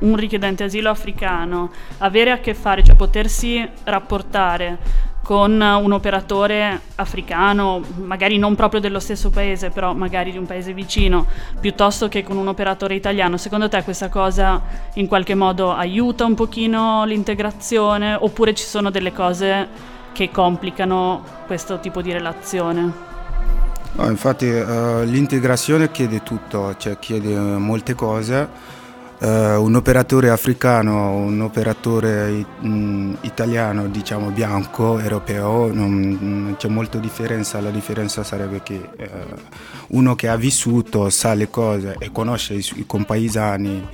un 0.00 0.14
richiedente 0.14 0.62
asilo 0.64 0.90
africano 0.90 1.70
avere 1.98 2.32
a 2.32 2.38
che 2.38 2.52
fare, 2.52 2.84
cioè 2.84 2.94
potersi 2.94 3.66
rapportare 3.84 5.10
con 5.22 5.52
un 5.52 5.92
operatore 5.92 6.80
africano, 6.96 7.80
magari 8.02 8.38
non 8.38 8.54
proprio 8.54 8.80
dello 8.80 8.98
stesso 8.98 9.30
paese, 9.30 9.70
però 9.70 9.94
magari 9.94 10.32
di 10.32 10.38
un 10.38 10.46
paese 10.46 10.72
vicino, 10.72 11.26
piuttosto 11.60 12.08
che 12.08 12.22
con 12.22 12.36
un 12.36 12.48
operatore 12.48 12.94
italiano, 12.94 13.36
secondo 13.36 13.68
te 13.68 13.82
questa 13.84 14.08
cosa 14.08 14.60
in 14.94 15.06
qualche 15.06 15.34
modo 15.34 15.72
aiuta 15.72 16.24
un 16.24 16.34
pochino 16.34 17.04
l'integrazione 17.04 18.14
oppure 18.14 18.52
ci 18.54 18.64
sono 18.64 18.90
delle 18.90 19.12
cose 19.12 19.90
che 20.12 20.30
complicano 20.30 21.24
questo 21.46 21.78
tipo 21.78 22.02
di 22.02 22.12
relazione? 22.12 23.10
No, 23.94 24.08
infatti 24.08 24.46
eh, 24.48 25.04
l'integrazione 25.04 25.90
chiede 25.90 26.22
tutto, 26.22 26.74
cioè 26.78 26.98
chiede 26.98 27.34
molte 27.36 27.94
cose. 27.94 28.80
Eh, 29.24 29.54
un 29.54 29.76
operatore 29.76 30.30
africano, 30.30 31.12
un 31.14 31.40
operatore 31.42 32.44
mh, 32.60 33.18
italiano, 33.20 33.86
diciamo 33.86 34.30
bianco, 34.30 34.98
europeo, 34.98 35.72
non, 35.72 36.18
non 36.20 36.56
c'è 36.58 36.66
molta 36.68 36.98
differenza. 36.98 37.60
La 37.60 37.70
differenza 37.70 38.24
sarebbe 38.24 38.62
che 38.64 38.80
eh, 38.96 39.08
uno 39.90 40.16
che 40.16 40.26
ha 40.28 40.34
vissuto, 40.36 41.08
sa 41.08 41.34
le 41.34 41.48
cose 41.50 41.94
e 42.00 42.10
conosce 42.10 42.54
i, 42.54 42.64
i 42.74 42.84
compaesani, 42.84 43.86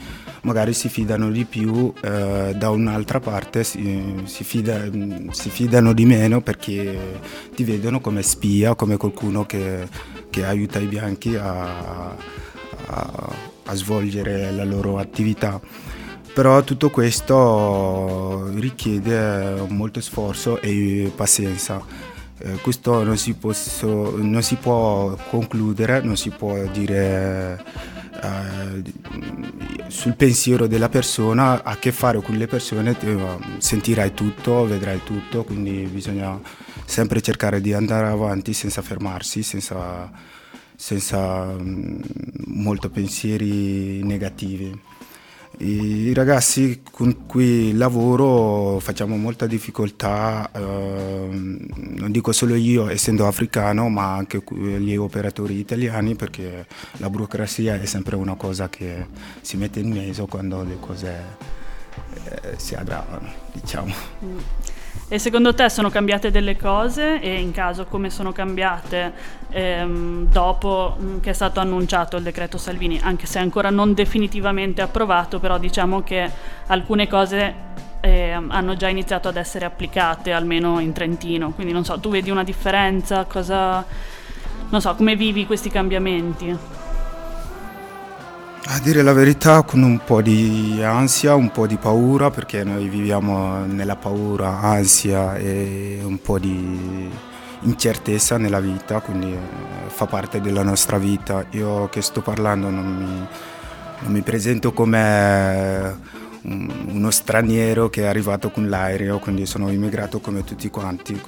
magari 0.42 0.72
si 0.72 0.88
fidano 0.88 1.30
di 1.30 1.44
più, 1.44 1.92
eh, 2.00 2.54
da 2.56 2.70
un'altra 2.70 3.20
parte 3.20 3.64
si, 3.64 4.22
si 4.24 4.44
fida- 4.44 4.86
mh, 4.90 5.28
si 5.32 5.50
fidano 5.50 5.92
di 5.92 6.06
meno 6.06 6.40
perché 6.40 7.20
ti 7.54 7.64
vedono 7.64 8.00
come 8.00 8.22
spia, 8.22 8.74
come 8.74 8.96
qualcuno 8.96 9.44
che, 9.44 9.86
che 10.30 10.46
aiuta 10.46 10.78
i 10.78 10.86
bianchi 10.86 11.36
a, 11.36 12.14
a- 12.86 13.56
a 13.68 13.74
svolgere 13.74 14.50
la 14.50 14.64
loro 14.64 14.98
attività. 14.98 15.60
Però 16.34 16.62
tutto 16.62 16.90
questo 16.90 18.48
richiede 18.54 19.64
molto 19.68 20.00
sforzo 20.00 20.60
e 20.60 21.10
pazienza. 21.14 21.82
Eh, 22.40 22.52
questo 22.62 23.02
non 23.02 23.16
si, 23.16 23.34
posso- 23.34 24.16
non 24.16 24.42
si 24.42 24.54
può 24.54 25.16
concludere, 25.30 26.00
non 26.00 26.16
si 26.16 26.30
può 26.30 26.56
dire 26.66 27.60
eh, 28.22 28.82
sul 29.88 30.14
pensiero 30.14 30.66
della 30.66 30.88
persona, 30.88 31.62
a 31.64 31.76
che 31.76 31.92
fare 31.92 32.20
con 32.20 32.36
le 32.36 32.46
persone, 32.46 32.96
sentirai 33.58 34.14
tutto, 34.14 34.66
vedrai 34.66 35.00
tutto, 35.04 35.44
quindi 35.44 35.88
bisogna 35.90 36.38
sempre 36.84 37.20
cercare 37.20 37.60
di 37.60 37.72
andare 37.72 38.06
avanti 38.06 38.52
senza 38.52 38.82
fermarsi, 38.82 39.42
senza, 39.42 40.10
senza 40.78 41.44
mm, 41.44 42.00
molto 42.46 42.88
pensieri 42.88 44.00
negativi. 44.04 44.80
I 45.60 46.12
ragazzi 46.14 46.82
con 46.88 47.26
cui 47.26 47.76
lavoro 47.76 48.78
facciamo 48.78 49.16
molta 49.16 49.46
difficoltà, 49.46 50.48
ehm, 50.54 51.66
non 51.96 52.12
dico 52.12 52.30
solo 52.30 52.54
io 52.54 52.88
essendo 52.88 53.26
africano, 53.26 53.88
ma 53.88 54.14
anche 54.14 54.40
gli 54.54 54.94
operatori 54.94 55.58
italiani 55.58 56.14
perché 56.14 56.64
la 56.98 57.10
burocrazia 57.10 57.80
è 57.80 57.86
sempre 57.86 58.14
una 58.14 58.36
cosa 58.36 58.68
che 58.68 59.06
si 59.40 59.56
mette 59.56 59.80
in 59.80 59.90
mezzo 59.90 60.26
quando 60.26 60.62
le 60.62 60.76
cose 60.78 61.36
eh, 62.24 62.54
si 62.56 62.76
aggravano, 62.76 63.28
diciamo. 63.52 63.92
E 65.10 65.18
secondo 65.18 65.54
te 65.54 65.70
sono 65.70 65.88
cambiate 65.88 66.30
delle 66.30 66.54
cose? 66.58 67.18
E 67.22 67.40
in 67.40 67.50
caso 67.50 67.86
come 67.86 68.10
sono 68.10 68.30
cambiate 68.30 69.12
ehm, 69.48 70.26
dopo 70.26 70.96
mh, 70.98 71.20
che 71.20 71.30
è 71.30 71.32
stato 71.32 71.60
annunciato 71.60 72.18
il 72.18 72.22
decreto 72.22 72.58
Salvini, 72.58 73.00
anche 73.02 73.24
se 73.24 73.38
ancora 73.38 73.70
non 73.70 73.94
definitivamente 73.94 74.82
approvato, 74.82 75.38
però 75.38 75.56
diciamo 75.56 76.02
che 76.02 76.30
alcune 76.66 77.08
cose 77.08 77.54
ehm, 78.00 78.50
hanno 78.50 78.76
già 78.76 78.88
iniziato 78.88 79.28
ad 79.28 79.38
essere 79.38 79.64
applicate, 79.64 80.32
almeno 80.32 80.78
in 80.78 80.92
Trentino, 80.92 81.52
quindi 81.52 81.72
non 81.72 81.86
so, 81.86 81.98
tu 81.98 82.10
vedi 82.10 82.28
una 82.28 82.44
differenza, 82.44 83.24
cosa... 83.24 83.82
non 84.68 84.82
so, 84.82 84.94
come 84.94 85.16
vivi 85.16 85.46
questi 85.46 85.70
cambiamenti? 85.70 86.77
A 88.70 88.80
dire 88.80 89.00
la 89.00 89.14
verità 89.14 89.62
con 89.62 89.82
un 89.82 89.98
po' 90.04 90.20
di 90.20 90.78
ansia, 90.82 91.34
un 91.34 91.50
po' 91.50 91.66
di 91.66 91.78
paura, 91.78 92.28
perché 92.28 92.64
noi 92.64 92.86
viviamo 92.88 93.64
nella 93.64 93.96
paura, 93.96 94.60
ansia 94.60 95.36
e 95.36 96.00
un 96.02 96.20
po' 96.20 96.38
di 96.38 97.10
incertezza 97.62 98.36
nella 98.36 98.60
vita, 98.60 99.00
quindi 99.00 99.32
eh, 99.32 99.38
fa 99.88 100.04
parte 100.04 100.42
della 100.42 100.62
nostra 100.62 100.98
vita. 100.98 101.46
Io 101.52 101.88
che 101.88 102.02
sto 102.02 102.20
parlando 102.20 102.68
non 102.68 102.94
mi, 102.94 103.26
non 104.00 104.12
mi 104.12 104.20
presento 104.20 104.72
come 104.74 105.98
un- 106.42 106.70
uno 106.88 107.10
straniero 107.10 107.88
che 107.88 108.02
è 108.02 108.06
arrivato 108.06 108.50
con 108.50 108.68
l'aereo, 108.68 109.18
quindi 109.18 109.46
sono 109.46 109.70
immigrato 109.70 110.20
come 110.20 110.44
tutti 110.44 110.68
quanti. 110.68 111.18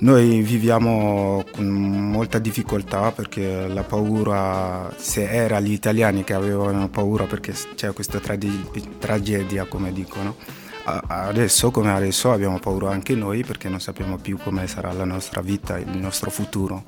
Noi 0.00 0.40
viviamo 0.40 1.44
con 1.52 1.66
molta 1.66 2.38
difficoltà 2.38 3.12
perché 3.12 3.68
la 3.68 3.82
paura, 3.82 4.90
se 4.96 5.28
era 5.28 5.60
gli 5.60 5.72
italiani 5.72 6.24
che 6.24 6.32
avevano 6.32 6.88
paura 6.88 7.24
perché 7.24 7.52
c'è 7.74 7.92
questa 7.92 8.18
tradi- 8.18 8.96
tragedia, 8.98 9.66
come 9.66 9.92
dicono, 9.92 10.36
adesso 10.84 11.70
come 11.70 11.92
adesso 11.92 12.32
abbiamo 12.32 12.58
paura 12.58 12.90
anche 12.90 13.14
noi 13.14 13.44
perché 13.44 13.68
non 13.68 13.78
sappiamo 13.78 14.16
più 14.16 14.38
come 14.38 14.66
sarà 14.66 14.90
la 14.92 15.04
nostra 15.04 15.42
vita, 15.42 15.76
il 15.76 15.98
nostro 15.98 16.30
futuro. 16.30 16.84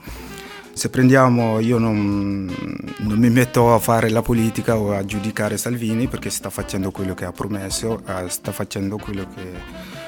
Se 0.72 0.88
prendiamo, 0.88 1.60
io 1.60 1.76
non, 1.76 2.50
non 2.96 3.18
mi 3.18 3.28
metto 3.28 3.74
a 3.74 3.78
fare 3.78 4.08
la 4.08 4.22
politica 4.22 4.78
o 4.78 4.94
a 4.94 5.04
giudicare 5.04 5.58
Salvini 5.58 6.08
perché 6.08 6.30
sta 6.30 6.48
facendo 6.48 6.90
quello 6.90 7.12
che 7.12 7.26
ha 7.26 7.32
promesso, 7.32 8.00
eh, 8.06 8.30
sta 8.30 8.52
facendo 8.52 8.96
quello 8.96 9.26
che 9.34 9.52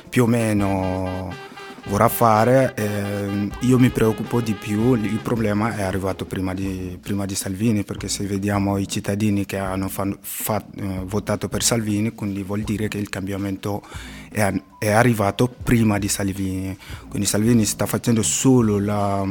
più 0.09 0.23
o 0.23 0.27
meno 0.27 1.53
vorrà 1.85 2.09
fare. 2.09 2.75
eh, 2.77 3.49
io 3.61 3.79
mi 3.79 3.91
preoccupo 3.91 4.41
di 4.41 4.55
più, 4.55 4.95
il 4.95 5.21
problema 5.23 5.77
è 5.77 5.83
arrivato 5.83 6.25
prima 6.25 6.55
di, 6.55 6.99
prima 7.01 7.27
di 7.27 7.35
Salvini 7.35 7.85
perché 7.85 8.09
se 8.09 8.25
vediamo 8.27 8.79
i 8.79 8.89
cittadini 8.89 9.45
che 9.45 9.59
hanno 9.59 9.89
fan- 9.89 10.17
fa- 10.21 10.65
eh, 10.77 11.01
votato 11.05 11.49
per 11.49 11.63
Salvini, 11.63 12.13
quindi 12.15 12.43
vuol 12.43 12.63
dire 12.63 12.89
che 12.89 12.99
il 12.99 13.09
cambiamento 13.09 13.83
è, 14.31 14.53
è 14.79 14.91
arrivato 14.91 15.49
prima 15.49 15.99
di 15.99 16.09
Salvini. 16.09 16.77
Quindi 17.09 17.27
Salvini 17.27 17.65
sta 17.65 17.87
facendo 17.87 18.23
solo 18.23 18.79
la 18.79 19.27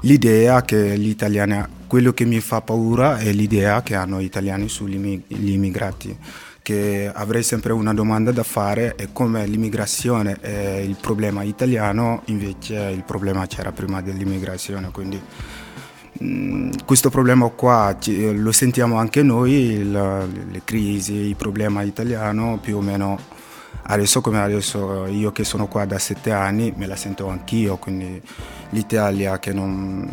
l'idea 0.00 0.62
che 0.62 0.98
gli 0.98 1.08
italiani, 1.08 1.64
quello 1.86 2.12
che 2.12 2.24
mi 2.24 2.40
fa 2.40 2.60
paura 2.60 3.18
è 3.18 3.32
l'idea 3.32 3.82
che 3.82 3.94
hanno 3.94 4.20
gli 4.20 4.24
italiani 4.24 4.68
sugli 4.68 4.94
immi- 4.94 5.22
gli 5.26 5.50
immigrati. 5.50 6.16
Che 6.66 7.08
avrei 7.14 7.44
sempre 7.44 7.72
una 7.72 7.94
domanda 7.94 8.32
da 8.32 8.42
fare 8.42 8.96
è 8.96 9.10
come 9.12 9.46
l'immigrazione 9.46 10.36
è 10.40 10.78
il 10.78 10.96
problema 11.00 11.44
italiano, 11.44 12.22
invece 12.24 12.90
il 12.92 13.04
problema 13.04 13.46
c'era 13.46 13.70
prima 13.70 14.02
dell'immigrazione. 14.02 14.90
Quindi 14.90 15.22
mm, 16.24 16.70
questo 16.84 17.08
problema 17.08 17.46
qua 17.50 17.96
lo 18.32 18.50
sentiamo 18.50 18.96
anche 18.98 19.22
noi, 19.22 19.52
il- 19.52 19.92
le 20.50 20.62
crisi, 20.64 21.14
il 21.14 21.36
problema 21.36 21.82
italiano 21.82 22.58
più 22.60 22.78
o 22.78 22.80
meno 22.80 23.16
adesso 23.88 24.20
come 24.20 24.40
adesso 24.40 25.06
io 25.06 25.30
che 25.30 25.44
sono 25.44 25.68
qua 25.68 25.84
da 25.84 26.00
sette 26.00 26.32
anni 26.32 26.72
me 26.76 26.86
la 26.88 26.96
sento 26.96 27.28
anch'io, 27.28 27.76
quindi 27.76 28.20
l'Italia 28.70 29.38
che 29.38 29.52
non, 29.52 30.10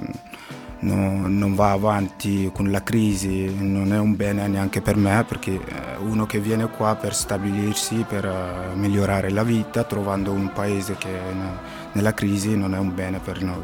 non- 0.83 1.37
non 1.37 1.55
va 1.55 1.71
avanti 1.71 2.49
con 2.53 2.69
la 2.71 2.83
crisi 2.83 3.53
non 3.57 3.93
è 3.93 3.99
un 3.99 4.15
bene 4.15 4.47
neanche 4.47 4.81
per 4.81 4.95
me 4.95 5.23
perché 5.27 5.53
eh, 5.53 5.97
uno 5.99 6.25
che 6.25 6.39
viene 6.39 6.69
qua 6.69 6.95
per 6.95 7.13
stabilirsi, 7.15 8.05
per 8.07 8.25
eh, 8.25 8.75
migliorare 8.75 9.29
la 9.29 9.43
vita, 9.43 9.83
trovando 9.83 10.31
un 10.31 10.51
paese 10.53 10.95
che 10.97 11.09
è 11.09 11.33
ne- 11.33 11.81
nella 11.93 12.13
crisi 12.13 12.55
non 12.57 12.73
è 12.75 12.77
un 12.79 12.93
bene 12.93 13.19
per 13.19 13.41
noi. 13.41 13.63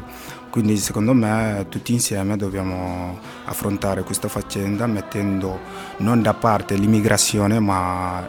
Quindi 0.50 0.76
secondo 0.78 1.12
me 1.14 1.66
tutti 1.68 1.92
insieme 1.92 2.36
dobbiamo 2.36 3.18
affrontare 3.44 4.02
questa 4.02 4.28
faccenda 4.28 4.86
mettendo 4.86 5.60
non 5.98 6.22
da 6.22 6.34
parte 6.34 6.74
l'immigrazione 6.74 7.60
ma 7.60 8.28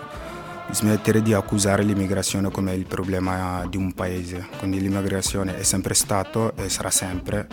smettere 0.69 1.21
di 1.21 1.34
accusare 1.34 1.84
l'immigrazione 1.84 2.49
come 2.51 2.73
il 2.73 2.86
problema 2.86 3.65
di 3.69 3.77
un 3.77 3.91
paese. 3.93 4.47
Quindi 4.60 4.80
l'immigrazione 4.80 5.58
è 5.58 5.63
sempre 5.63 5.93
stato 5.93 6.54
e 6.56 6.69
sarà 6.69 6.89
sempre. 6.91 7.47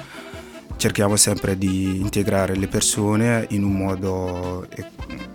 Cerchiamo 0.79 1.17
sempre 1.17 1.59
di 1.59 1.99
integrare 1.99 2.55
le 2.55 2.69
persone 2.69 3.47
in 3.51 3.65
un 3.65 3.73
modo 3.73 4.65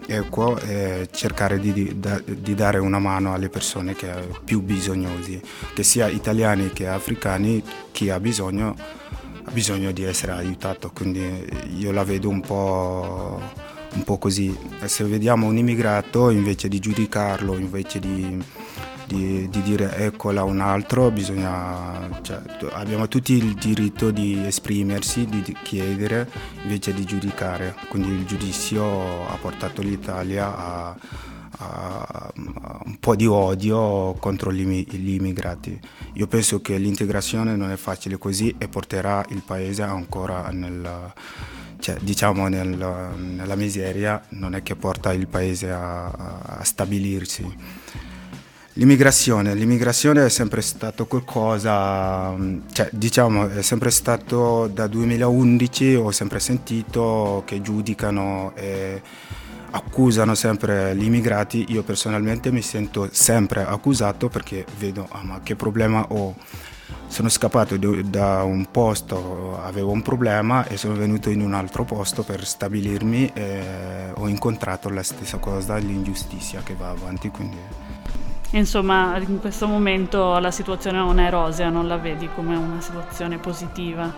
equo 0.07 0.57
e 0.57 1.09
cercare 1.11 1.59
di, 1.59 1.73
di- 1.73 1.99
da- 1.99 2.21
di 2.25 2.55
dare 2.55 2.77
una 2.77 2.97
mano 2.97 3.33
alle 3.33 3.49
persone 3.49 3.93
che 3.93 4.09
più 4.45 4.61
bisognosi, 4.61 5.41
che 5.73 5.83
sia 5.83 6.07
italiani 6.07 6.71
che 6.71 6.87
africani, 6.87 7.61
chi 7.91 8.09
ha 8.09 8.21
bisogno 8.21 8.73
ha 9.45 9.51
bisogno 9.51 9.91
di 9.91 10.03
essere 10.03 10.31
aiutato, 10.31 10.91
quindi 10.93 11.45
io 11.77 11.91
la 11.91 12.05
vedo 12.05 12.29
un 12.29 12.39
po', 12.39 13.41
un 13.95 14.03
po' 14.03 14.17
così. 14.17 14.57
Se 14.85 15.03
vediamo 15.03 15.47
un 15.47 15.57
immigrato, 15.57 16.29
invece 16.29 16.69
di 16.69 16.79
giudicarlo, 16.79 17.57
invece 17.57 17.99
di, 17.99 18.41
di- 19.07 19.47
di 19.49 19.61
dire 19.61 19.95
eccola 19.97 20.43
un 20.43 20.59
altro, 20.59 21.11
bisogna, 21.11 22.19
cioè, 22.21 22.39
abbiamo 22.71 23.07
tutti 23.07 23.33
il 23.33 23.53
diritto 23.53 24.11
di 24.11 24.45
esprimersi, 24.45 25.25
di, 25.25 25.41
chiedere, 25.63 26.29
invece 26.63 26.93
di 26.93 27.03
giudicare. 27.05 27.75
Quindi 27.89 28.09
il 28.09 28.25
giudizio 28.25 29.27
ha 29.27 29.35
portato 29.37 29.81
l'Italia 29.81 30.55
a, 30.57 30.95
a- 31.57 32.31
a 32.33 32.81
un 32.85 32.97
po' 32.99 33.15
di 33.15 33.27
odio 33.27 34.13
contro 34.19 34.51
gli, 34.51 34.65
gli 34.89 35.13
immigrati. 35.13 35.79
Io 36.13 36.27
penso 36.27 36.61
che 36.61 36.77
l'integrazione 36.77 37.55
non 37.55 37.71
è 37.71 37.75
facile 37.77 38.17
così 38.17 38.53
e 38.57 38.67
porterà 38.67 39.23
il 39.29 39.41
paese 39.45 39.83
ancora 39.83 40.49
nel, 40.51 41.13
cioè, 41.79 41.95
diciamo 42.01 42.47
nel- 42.47 42.77
nella 43.17 43.55
miseria, 43.55 44.21
non 44.29 44.55
è 44.55 44.63
che 44.63 44.75
porta 44.75 45.13
il 45.13 45.27
paese 45.27 45.71
a, 45.71 46.05
a 46.09 46.63
stabilirsi. 46.63 47.55
L'immigrazione, 48.75 49.53
l'immigrazione 49.53 50.25
è 50.25 50.29
sempre 50.29 50.61
stato 50.61 51.05
qualcosa, 51.05 52.35
cioè 52.71 52.89
diciamo 52.91 53.47
è 53.49 53.61
sempre 53.61 53.91
stato 53.91 54.65
da 54.65 54.87
2011 54.87 55.93
ho 55.93 56.09
sempre 56.09 56.39
sentito 56.39 57.43
che 57.45 57.61
giudicano 57.61 58.51
e 58.55 58.99
accusano 59.69 60.33
sempre 60.33 60.95
gli 60.95 61.03
immigrati, 61.03 61.65
io 61.69 61.83
personalmente 61.83 62.51
mi 62.51 62.63
sento 62.63 63.09
sempre 63.11 63.63
accusato 63.63 64.27
perché 64.27 64.65
vedo 64.79 65.07
ah, 65.11 65.21
ma 65.21 65.41
che 65.43 65.55
problema 65.55 66.07
ho. 66.09 66.35
Sono 67.05 67.29
scappato 67.29 67.77
da 67.77 68.41
un 68.41 68.71
posto, 68.71 69.59
avevo 69.61 69.91
un 69.91 70.01
problema 70.01 70.65
e 70.65 70.77
sono 70.77 70.95
venuto 70.95 71.29
in 71.29 71.41
un 71.41 71.53
altro 71.53 71.83
posto 71.83 72.23
per 72.23 72.43
stabilirmi 72.43 73.31
e 73.35 73.61
ho 74.15 74.27
incontrato 74.27 74.89
la 74.89 75.03
stessa 75.03 75.37
cosa, 75.37 75.77
l'ingiustizia 75.77 76.63
che 76.63 76.73
va 76.73 76.89
avanti. 76.89 77.29
Quindi... 77.29 78.01
Insomma, 78.53 79.17
in 79.17 79.39
questo 79.39 79.67
momento 79.67 80.37
la 80.37 80.51
situazione 80.51 80.99
non 80.99 81.19
è 81.19 81.29
rosea, 81.29 81.69
non 81.69 81.87
la 81.87 81.97
vedi 81.97 82.29
come 82.35 82.55
una 82.55 82.81
situazione 82.81 83.37
positiva. 83.39 84.11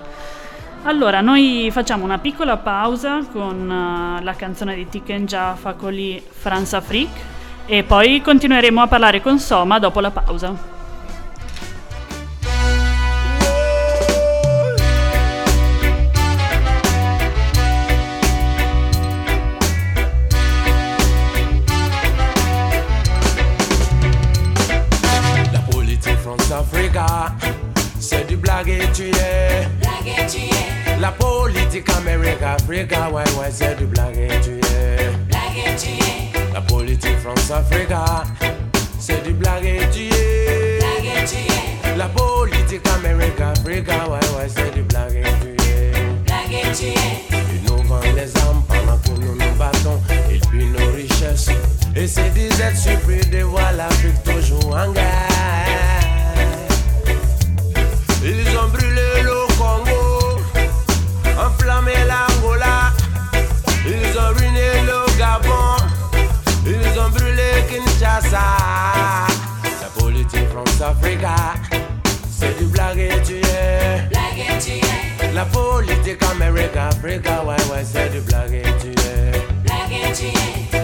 Allora, 0.83 1.21
noi 1.21 1.69
facciamo 1.71 2.03
una 2.03 2.19
piccola 2.19 2.57
pausa 2.57 3.21
con 3.31 4.17
eh, 4.19 4.23
la 4.23 4.33
canzone 4.33 4.75
di 4.75 4.87
Tiken 4.87 5.25
Jah 5.25 5.55
Fakoli 5.55 6.21
France 6.27 6.75
Afrique 6.75 7.33
e 7.65 7.83
poi 7.83 8.21
continueremo 8.21 8.81
a 8.81 8.87
parlare 8.87 9.21
con 9.21 9.39
Soma 9.39 9.79
dopo 9.79 9.99
la 9.99 10.11
pausa. 10.11 10.74
Amérique-Africa, 77.15 77.45
ouais, 77.45 77.55
ouais, 77.71 77.83
c'est 77.83 78.09
du 78.09 78.19
blague 78.21 78.53
et 78.53 78.63
tu 78.81 78.89
es. 78.89 79.31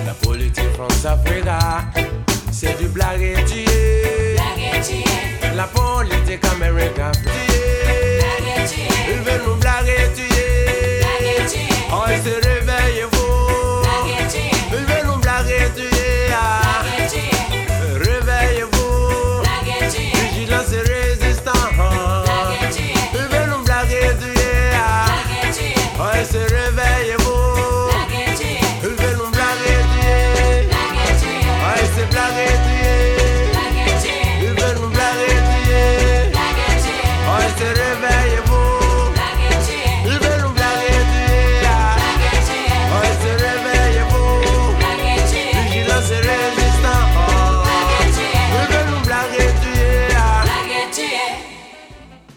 La 0.06 0.14
politique 0.14 0.72
France-Africa, 0.74 1.60
c'est 2.52 2.78
du 2.78 2.88
blague 2.88 3.22
et 3.22 3.44
tu 3.46 3.60
es. 3.70 4.36
La 5.56 5.66
politique 5.66 6.46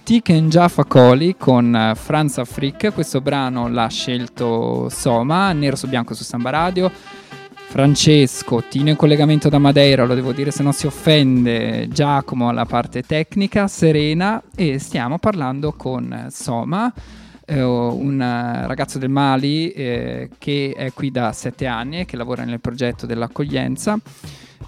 Tiken 0.05 0.51
Jah 0.51 0.69
Fakoli 0.69 1.35
con 1.35 1.75
eh, 1.75 1.95
Franz 1.95 2.37
Afrique, 2.37 2.93
questo 2.93 3.23
brano 3.23 3.69
l'ha 3.69 3.89
scelto 3.89 4.91
Soma, 4.91 5.51
nero 5.53 5.77
su 5.77 5.89
bianco 5.89 6.13
su 6.13 6.25
Samba 6.25 6.51
Radio. 6.51 6.93
Francesco, 6.93 8.63
Tino 8.69 8.91
in 8.91 8.97
collegamento 8.97 9.49
da 9.49 9.57
Madeira, 9.57 10.05
lo 10.05 10.15
devo 10.15 10.33
dire 10.33 10.51
se 10.51 10.63
non 10.63 10.75
si 10.75 10.87
offende, 10.87 11.89
Giacomo 11.89 12.51
alla 12.51 12.67
parte 12.67 13.01
tecnica, 13.01 13.67
Serena 13.67 14.43
e 14.55 14.79
stiamo 14.79 15.19
parlando 15.19 15.73
con 15.73 16.13
eh, 16.13 16.31
Soma, 16.31 16.93
eh, 17.47 17.63
un 17.63 18.21
eh, 18.21 18.67
ragazzo 18.67 18.99
del 18.99 19.09
Mali 19.09 19.71
eh, 19.71 20.29
che 20.37 20.75
è 20.77 20.93
qui 20.93 21.11
da 21.11 21.33
sette 21.33 21.65
anni 21.65 22.01
e 22.01 22.05
che 22.05 22.19
lavora 22.19 22.45
nel 22.45 22.61
progetto 22.61 23.07
dell'accoglienza. 23.07 23.99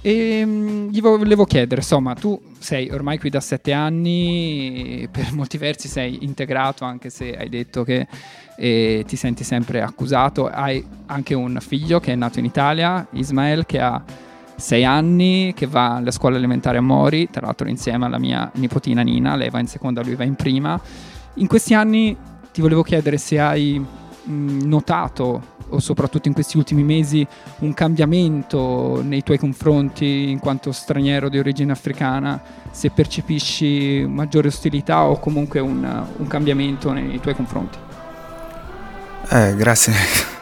E 0.00 0.44
mm, 0.44 0.88
gli 0.88 1.00
volevo 1.00 1.44
chiedere, 1.44 1.80
insomma, 1.80 2.14
tu 2.14 2.40
sei 2.58 2.90
ormai 2.90 3.18
qui 3.18 3.30
da 3.30 3.40
sette 3.40 3.72
anni, 3.72 5.08
per 5.10 5.32
molti 5.32 5.58
versi 5.58 5.88
sei 5.88 6.24
integrato, 6.24 6.84
anche 6.84 7.10
se 7.10 7.36
hai 7.36 7.48
detto 7.48 7.84
che 7.84 8.06
eh, 8.56 9.04
ti 9.06 9.16
senti 9.16 9.44
sempre 9.44 9.82
accusato. 9.82 10.46
Hai 10.46 10.84
anche 11.06 11.34
un 11.34 11.58
figlio 11.60 12.00
che 12.00 12.12
è 12.12 12.16
nato 12.16 12.38
in 12.38 12.44
Italia, 12.44 13.06
Ismael, 13.12 13.66
che 13.66 13.80
ha 13.80 14.02
sei 14.56 14.84
anni, 14.84 15.52
che 15.54 15.66
va 15.66 15.96
alla 15.96 16.10
scuola 16.10 16.36
elementare 16.36 16.78
a 16.78 16.82
Mori, 16.82 17.28
tra 17.30 17.44
l'altro 17.44 17.68
insieme 17.68 18.06
alla 18.06 18.18
mia 18.18 18.50
nipotina 18.54 19.02
Nina, 19.02 19.36
lei 19.36 19.50
va 19.50 19.60
in 19.60 19.66
seconda, 19.66 20.02
lui 20.02 20.14
va 20.14 20.24
in 20.24 20.34
prima. 20.34 20.80
In 21.34 21.46
questi 21.46 21.74
anni 21.74 22.16
ti 22.52 22.62
volevo 22.62 22.82
chiedere 22.82 23.18
se 23.18 23.38
hai 23.38 23.84
notato, 24.26 25.54
o 25.68 25.78
soprattutto 25.80 26.28
in 26.28 26.34
questi 26.34 26.56
ultimi 26.56 26.82
mesi, 26.82 27.26
un 27.60 27.74
cambiamento 27.74 29.02
nei 29.02 29.22
tuoi 29.22 29.38
confronti 29.38 30.30
in 30.30 30.38
quanto 30.38 30.72
straniero 30.72 31.28
di 31.28 31.38
origine 31.38 31.72
africana, 31.72 32.40
se 32.70 32.90
percepisci 32.90 34.04
maggiore 34.08 34.48
ostilità 34.48 35.04
o 35.04 35.18
comunque 35.18 35.60
un, 35.60 36.06
un 36.16 36.26
cambiamento 36.26 36.92
nei 36.92 37.20
tuoi 37.20 37.34
confronti. 37.34 37.78
Eh, 39.28 39.54
grazie. 39.56 39.92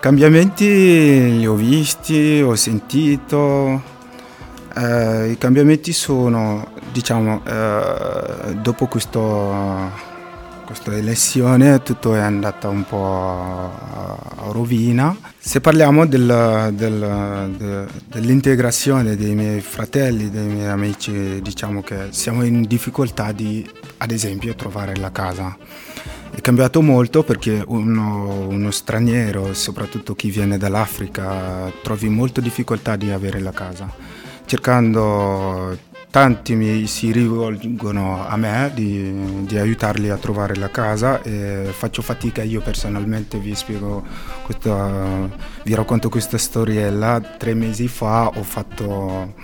Cambiamenti 0.00 1.38
li 1.38 1.46
ho 1.46 1.54
visti, 1.54 2.40
ho 2.40 2.54
sentito, 2.54 3.82
eh, 4.76 5.30
i 5.30 5.38
cambiamenti 5.38 5.92
sono, 5.92 6.68
diciamo, 6.92 7.42
eh, 7.44 8.54
dopo 8.60 8.86
questo, 8.86 9.90
questa 10.68 10.94
elezione 10.94 11.82
tutto 11.82 12.14
è 12.14 12.18
andato 12.18 12.68
un 12.68 12.84
po' 12.84 13.70
a 13.72 14.50
rovina. 14.50 15.16
Se 15.38 15.62
parliamo 15.62 16.04
del- 16.06 16.74
del- 16.74 17.54
de- 17.56 17.86
dell'integrazione 18.06 19.16
dei 19.16 19.34
miei 19.34 19.62
fratelli, 19.62 20.28
dei 20.28 20.46
miei 20.46 20.66
amici, 20.66 21.40
diciamo 21.40 21.80
che 21.80 22.08
siamo 22.10 22.44
in 22.44 22.66
difficoltà 22.66 23.32
di, 23.32 23.66
ad 23.96 24.10
esempio, 24.10 24.54
trovare 24.54 24.94
la 24.96 25.10
casa. 25.10 25.56
È 26.30 26.40
cambiato 26.42 26.82
molto 26.82 27.22
perché 27.22 27.64
uno, 27.66 28.46
uno 28.48 28.70
straniero, 28.70 29.54
soprattutto 29.54 30.14
chi 30.14 30.28
viene 30.28 30.58
dall'Africa, 30.58 31.72
trovi 31.82 32.10
molto 32.10 32.42
difficoltà 32.42 32.94
di 32.96 33.10
avere 33.10 33.40
la 33.40 33.52
casa. 33.52 33.90
Cercando, 34.44 35.78
tanti 36.10 36.54
mi 36.54 36.86
si 36.86 37.12
rivolgono 37.12 38.26
a 38.26 38.36
me 38.36 38.70
di, 38.74 39.44
di 39.46 39.58
aiutarli 39.58 40.08
a 40.08 40.16
trovare 40.16 40.56
la 40.56 40.70
casa 40.70 41.22
e 41.22 41.68
faccio 41.70 42.02
fatica 42.02 42.42
io 42.42 42.60
personalmente, 42.60 43.38
vi 43.38 43.54
spiego, 43.54 44.04
questa, 44.44 45.28
vi 45.64 45.74
racconto 45.74 46.08
questa 46.08 46.38
storiella. 46.38 47.20
Tre 47.20 47.54
mesi 47.54 47.88
fa 47.88 48.28
ho 48.28 48.42
fatto 48.42 49.34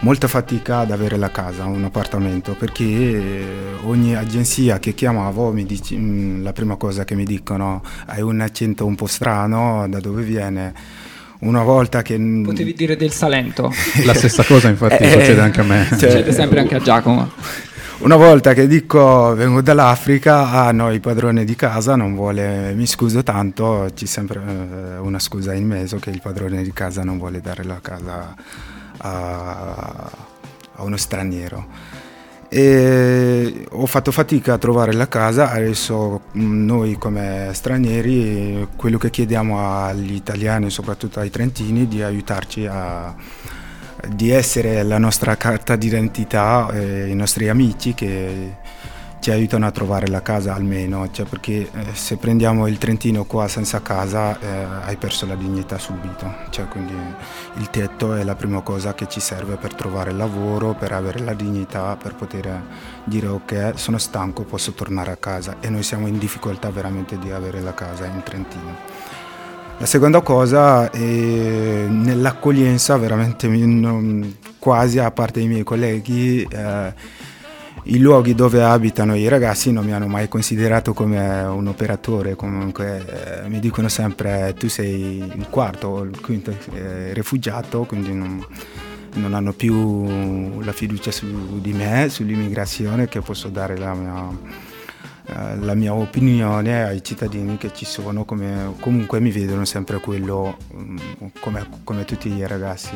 molta 0.00 0.28
fatica 0.28 0.78
ad 0.78 0.90
avere 0.90 1.16
la 1.16 1.30
casa, 1.30 1.64
un 1.64 1.84
appartamento, 1.84 2.54
perché 2.54 2.84
eh, 2.84 3.44
ogni 3.84 4.14
agenzia 4.14 4.78
che 4.78 4.94
chiamavo 4.94 5.52
mi 5.52 5.64
dice, 5.64 5.96
mm, 5.96 6.42
la 6.42 6.52
prima 6.52 6.76
cosa 6.76 7.04
che 7.04 7.14
mi 7.14 7.24
dicono 7.24 7.82
hai 8.06 8.22
un 8.22 8.40
accento 8.40 8.86
un 8.86 8.94
po' 8.94 9.06
strano, 9.06 9.86
da 9.88 10.00
dove 10.00 10.22
viene? 10.22 10.74
Una 11.40 11.62
volta 11.62 12.02
che... 12.02 12.18
Potevi 12.44 12.74
dire 12.74 12.96
del 12.96 13.12
Salento. 13.12 13.72
La 14.04 14.14
stessa 14.14 14.44
cosa 14.44 14.68
infatti 14.68 15.02
Eh, 15.02 15.10
succede 15.10 15.40
anche 15.40 15.60
a 15.60 15.64
me. 15.64 15.86
cioè- 15.88 15.98
Succede 15.98 16.32
sempre 16.32 16.60
anche 16.60 16.74
a 16.76 16.80
Giacomo. 16.80 17.30
Una 18.00 18.16
volta 18.16 18.54
che 18.54 18.66
dico 18.66 19.34
vengo 19.34 19.60
dall'Africa, 19.60 20.50
ah 20.50 20.72
no, 20.72 20.90
il 20.90 21.00
padrone 21.00 21.44
di 21.44 21.54
casa 21.54 21.96
non 21.96 22.14
vuole, 22.14 22.72
mi 22.74 22.86
scuso 22.86 23.22
tanto, 23.22 23.90
c'è 23.94 24.06
sempre 24.06 24.40
eh, 24.40 24.96
una 24.98 25.18
scusa 25.18 25.52
in 25.52 25.66
mezzo 25.66 25.98
che 25.98 26.08
il 26.08 26.20
padrone 26.22 26.62
di 26.62 26.72
casa 26.72 27.04
non 27.04 27.18
vuole 27.18 27.42
dare 27.42 27.62
la 27.62 27.78
casa 27.82 28.34
a, 28.96 30.10
a 30.76 30.82
uno 30.82 30.96
straniero. 30.96 31.66
E 32.52 33.64
ho 33.70 33.86
fatto 33.86 34.10
fatica 34.10 34.54
a 34.54 34.58
trovare 34.58 34.92
la 34.92 35.06
casa, 35.06 35.52
adesso 35.52 36.22
mh, 36.32 36.64
noi 36.64 36.98
come 36.98 37.50
stranieri 37.52 38.66
quello 38.74 38.98
che 38.98 39.08
chiediamo 39.08 39.84
agli 39.84 40.14
italiani, 40.14 40.68
soprattutto 40.68 41.20
ai 41.20 41.30
trentini, 41.30 41.86
di 41.86 42.02
aiutarci 42.02 42.66
a, 42.66 43.14
di 44.08 44.30
essere 44.30 44.82
la 44.82 44.98
nostra 44.98 45.36
carta 45.36 45.76
d'identità, 45.76 46.68
eh, 46.72 47.06
i 47.08 47.14
nostri 47.14 47.48
amici 47.48 47.94
che 47.94 48.56
ci 49.20 49.30
aiutano 49.30 49.66
a 49.66 49.70
trovare 49.70 50.08
la 50.08 50.22
casa 50.22 50.54
almeno, 50.54 51.10
cioè 51.10 51.26
perché 51.26 51.68
eh, 51.70 51.86
se 51.92 52.16
prendiamo 52.16 52.66
il 52.66 52.78
Trentino 52.78 53.24
qua 53.24 53.48
senza 53.48 53.82
casa 53.82 54.38
eh, 54.40 54.46
hai 54.86 54.96
perso 54.96 55.26
la 55.26 55.34
dignità 55.34 55.78
subito, 55.78 56.34
cioè 56.48 56.66
quindi 56.68 56.94
il 57.56 57.68
tetto 57.68 58.14
è 58.14 58.24
la 58.24 58.34
prima 58.34 58.62
cosa 58.62 58.94
che 58.94 59.06
ci 59.08 59.20
serve 59.20 59.56
per 59.56 59.74
trovare 59.74 60.12
lavoro, 60.12 60.74
per 60.74 60.92
avere 60.92 61.20
la 61.20 61.34
dignità, 61.34 61.96
per 62.02 62.14
poter 62.14 62.62
dire 63.04 63.26
ok 63.26 63.72
sono 63.74 63.98
stanco, 63.98 64.44
posso 64.44 64.72
tornare 64.72 65.10
a 65.10 65.16
casa 65.16 65.56
e 65.60 65.68
noi 65.68 65.82
siamo 65.82 66.06
in 66.06 66.18
difficoltà 66.18 66.70
veramente 66.70 67.18
di 67.18 67.30
avere 67.30 67.60
la 67.60 67.74
casa 67.74 68.06
in 68.06 68.22
Trentino. 68.24 69.18
La 69.76 69.86
seconda 69.86 70.20
cosa 70.20 70.90
è 70.90 70.98
nell'accoglienza, 70.98 72.98
veramente 72.98 73.48
quasi 74.58 74.98
a 74.98 75.10
parte 75.10 75.40
i 75.40 75.46
miei 75.46 75.62
colleghi, 75.62 76.42
eh, 76.42 76.92
i 77.84 77.98
luoghi 77.98 78.34
dove 78.34 78.62
abitano 78.62 79.14
i 79.14 79.28
ragazzi 79.28 79.72
non 79.72 79.84
mi 79.84 79.92
hanno 79.92 80.06
mai 80.06 80.28
considerato 80.28 80.92
come 80.92 81.42
un 81.42 81.66
operatore, 81.66 82.34
comunque 82.34 83.42
eh, 83.44 83.48
mi 83.48 83.58
dicono 83.60 83.88
sempre 83.88 84.54
tu 84.58 84.68
sei 84.68 85.18
il 85.18 85.46
quarto 85.48 85.88
o 85.88 86.02
il 86.02 86.20
quinto 86.20 86.54
eh, 86.74 87.12
rifugiato, 87.12 87.84
quindi 87.84 88.12
non, 88.12 88.44
non 89.14 89.34
hanno 89.34 89.52
più 89.52 90.60
la 90.60 90.72
fiducia 90.72 91.10
su 91.10 91.60
di 91.60 91.72
me, 91.72 92.08
sull'immigrazione, 92.08 93.08
che 93.08 93.20
posso 93.20 93.48
dare 93.48 93.76
la 93.76 93.94
mia, 93.94 94.28
la 95.60 95.74
mia 95.74 95.94
opinione 95.94 96.82
ai 96.84 97.02
cittadini 97.02 97.56
che 97.56 97.72
ci 97.74 97.84
sono, 97.84 98.24
come, 98.24 98.74
comunque 98.80 99.20
mi 99.20 99.30
vedono 99.30 99.64
sempre 99.64 99.98
quello 100.00 100.56
mm, 100.74 100.96
come, 101.40 101.66
come 101.84 102.04
tutti 102.04 102.28
i 102.32 102.46
ragazzi. 102.46 102.90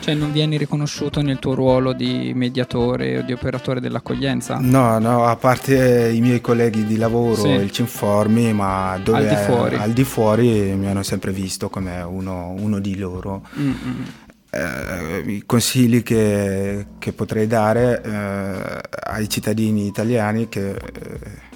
Cioè 0.00 0.14
non 0.14 0.32
vieni 0.32 0.56
riconosciuto 0.56 1.22
nel 1.22 1.38
tuo 1.38 1.54
ruolo 1.54 1.92
di 1.92 2.32
mediatore 2.34 3.18
o 3.18 3.22
di 3.22 3.32
operatore 3.32 3.80
dell'accoglienza? 3.80 4.58
No, 4.60 4.98
no, 4.98 5.24
a 5.26 5.36
parte 5.36 6.10
i 6.10 6.20
miei 6.20 6.40
colleghi 6.40 6.84
di 6.84 6.96
lavoro, 6.96 7.42
Sì. 7.42 7.48
il 7.48 7.70
Cinformi, 7.70 8.52
ma 8.52 8.98
dove 9.02 9.18
Al 9.18 9.26
di 9.28 9.34
fuori. 9.44 9.76
al 9.76 9.92
di 9.92 10.04
fuori 10.04 10.48
mi 10.76 10.86
hanno 10.86 11.02
sempre 11.02 11.32
visto 11.32 11.68
come 11.68 12.00
uno, 12.02 12.54
uno 12.56 12.78
di 12.78 12.96
loro. 12.96 13.42
Mm, 13.58 13.68
mm. 13.70 14.02
Eh, 14.52 15.22
I 15.30 15.42
consigli 15.46 16.02
che, 16.02 16.86
che 16.98 17.12
potrei 17.12 17.46
dare 17.46 18.02
eh, 18.02 18.80
ai 19.12 19.28
cittadini 19.28 19.86
italiani 19.86 20.48
che 20.48 20.70
eh, 20.70 21.48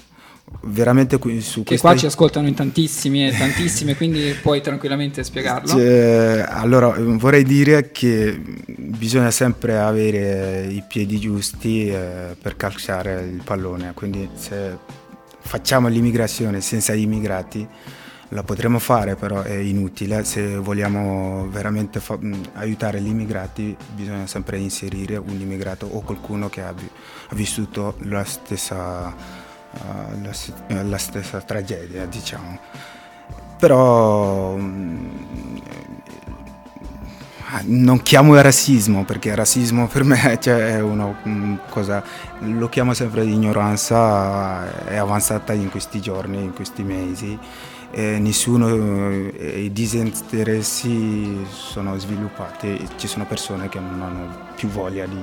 veramente 0.67 1.17
qui- 1.17 1.41
su 1.41 1.63
Che 1.63 1.77
qua 1.77 1.95
ci 1.95 2.05
ascoltano 2.05 2.47
in 2.47 2.53
tantissimi 2.53 3.27
e 3.27 3.31
tantissime, 3.37 3.95
quindi 3.95 4.35
puoi 4.41 4.61
tranquillamente 4.61 5.23
spiegarlo. 5.23 5.67
Cioè, 5.69 6.45
allora, 6.47 6.93
vorrei 6.97 7.43
dire 7.43 7.91
che 7.91 8.39
bisogna 8.65 9.31
sempre 9.31 9.77
avere 9.77 10.65
i 10.67 10.83
piedi 10.87 11.19
giusti 11.19 11.87
eh, 11.89 12.35
per 12.41 12.55
calciare 12.55 13.21
il 13.21 13.41
pallone, 13.43 13.91
quindi 13.93 14.27
se 14.35 14.77
facciamo 15.39 15.87
l'immigrazione 15.87 16.59
senza 16.61 16.93
immigrati 16.93 17.67
la 18.29 18.41
potremo 18.41 18.79
fare, 18.79 19.15
però 19.15 19.43
è 19.43 19.53
inutile. 19.53 20.23
Se 20.23 20.57
vogliamo 20.57 21.47
veramente 21.49 21.99
fa- 21.99 22.17
mh, 22.19 22.49
aiutare 22.53 22.99
gli 22.99 23.07
immigrati 23.07 23.75
bisogna 23.93 24.25
sempre 24.25 24.57
inserire 24.57 25.15
un 25.17 25.39
immigrato 25.39 25.85
o 25.85 26.01
qualcuno 26.01 26.49
che 26.49 26.61
vi- 26.75 26.89
ha 27.29 27.35
vissuto 27.35 27.95
la 27.99 28.23
stessa, 28.23 29.15
la 30.21 30.31
eh, 30.67 30.83
la 30.83 30.97
stessa 30.97 31.41
tragedia, 31.41 32.05
diciamo. 32.05 32.59
Però 33.57 34.55
mm, 34.55 35.57
eh, 35.57 35.95
non 37.63 38.01
chiamo 38.01 38.35
il 38.35 38.43
razzismo 38.43 39.05
perché 39.05 39.29
il 39.29 39.35
razzismo 39.35 39.87
per 39.87 40.03
me 40.03 40.37
cioè, 40.41 40.75
è 40.75 40.81
una 40.81 41.13
mm, 41.27 41.55
cosa, 41.69 42.03
lo 42.39 42.69
chiamo 42.69 42.93
sempre 42.93 43.23
ignoranza, 43.23 44.85
è 44.85 44.95
avanzata 44.95 45.53
in 45.53 45.69
questi 45.69 46.01
giorni, 46.01 46.43
in 46.43 46.53
questi 46.53 46.83
mesi. 46.83 47.37
E 47.91 48.19
nessuno, 48.19 48.67
eh, 48.69 49.61
i 49.63 49.71
disinteressi 49.71 51.45
sono 51.49 51.97
sviluppati, 51.97 52.87
ci 52.97 53.07
sono 53.07 53.25
persone 53.25 53.69
che 53.69 53.79
non 53.79 54.01
hanno 54.01 54.37
più 54.55 54.67
voglia 54.67 55.05
di, 55.05 55.21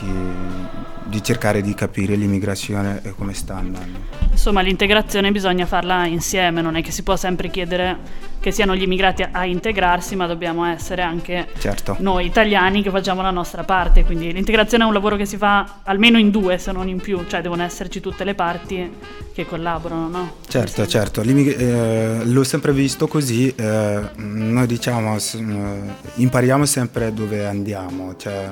di- 0.00 0.88
di 1.10 1.22
cercare 1.22 1.60
di 1.60 1.74
capire 1.74 2.14
l'immigrazione 2.14 3.00
e 3.02 3.10
come 3.10 3.34
sta 3.34 3.56
andando. 3.56 3.98
Insomma, 4.30 4.60
l'integrazione 4.60 5.32
bisogna 5.32 5.66
farla 5.66 6.06
insieme, 6.06 6.62
non 6.62 6.76
è 6.76 6.82
che 6.82 6.92
si 6.92 7.02
può 7.02 7.16
sempre 7.16 7.50
chiedere 7.50 8.28
che 8.38 8.52
siano 8.52 8.74
gli 8.74 8.82
immigrati 8.82 9.26
a, 9.30 9.44
integrarsi, 9.44 10.16
ma 10.16 10.26
dobbiamo 10.26 10.64
essere 10.64 11.02
anche 11.02 11.48
Certo. 11.58 11.96
noi 11.98 12.24
italiani 12.24 12.82
che 12.82 12.90
facciamo 12.90 13.20
la 13.20 13.30
nostra 13.30 13.64
parte. 13.64 14.04
Quindi 14.04 14.32
l'integrazione 14.32 14.84
è 14.84 14.86
un 14.86 14.94
lavoro 14.94 15.16
che 15.16 15.26
si 15.26 15.36
fa 15.36 15.80
almeno 15.82 16.16
in 16.16 16.30
due, 16.30 16.56
se 16.56 16.72
non 16.72 16.88
in 16.88 17.00
più, 17.00 17.26
cioè 17.26 17.42
devono 17.42 17.64
esserci 17.64 18.00
tutte 18.00 18.24
le 18.24 18.34
parti 18.34 18.90
che 19.34 19.44
collaborano, 19.44 20.08
no? 20.08 20.32
Certo, 20.48 20.86
certo, 20.86 21.22
eh, 21.22 22.20
l'ho 22.24 22.44
sempre 22.44 22.72
visto 22.72 23.08
così, 23.08 23.52
eh, 23.54 24.00
noi 24.16 24.66
diciamo, 24.66 25.16
eh, 25.16 25.80
impariamo 26.14 26.64
sempre 26.64 27.12
dove 27.12 27.46
andiamo, 27.46 28.16
cioè 28.16 28.48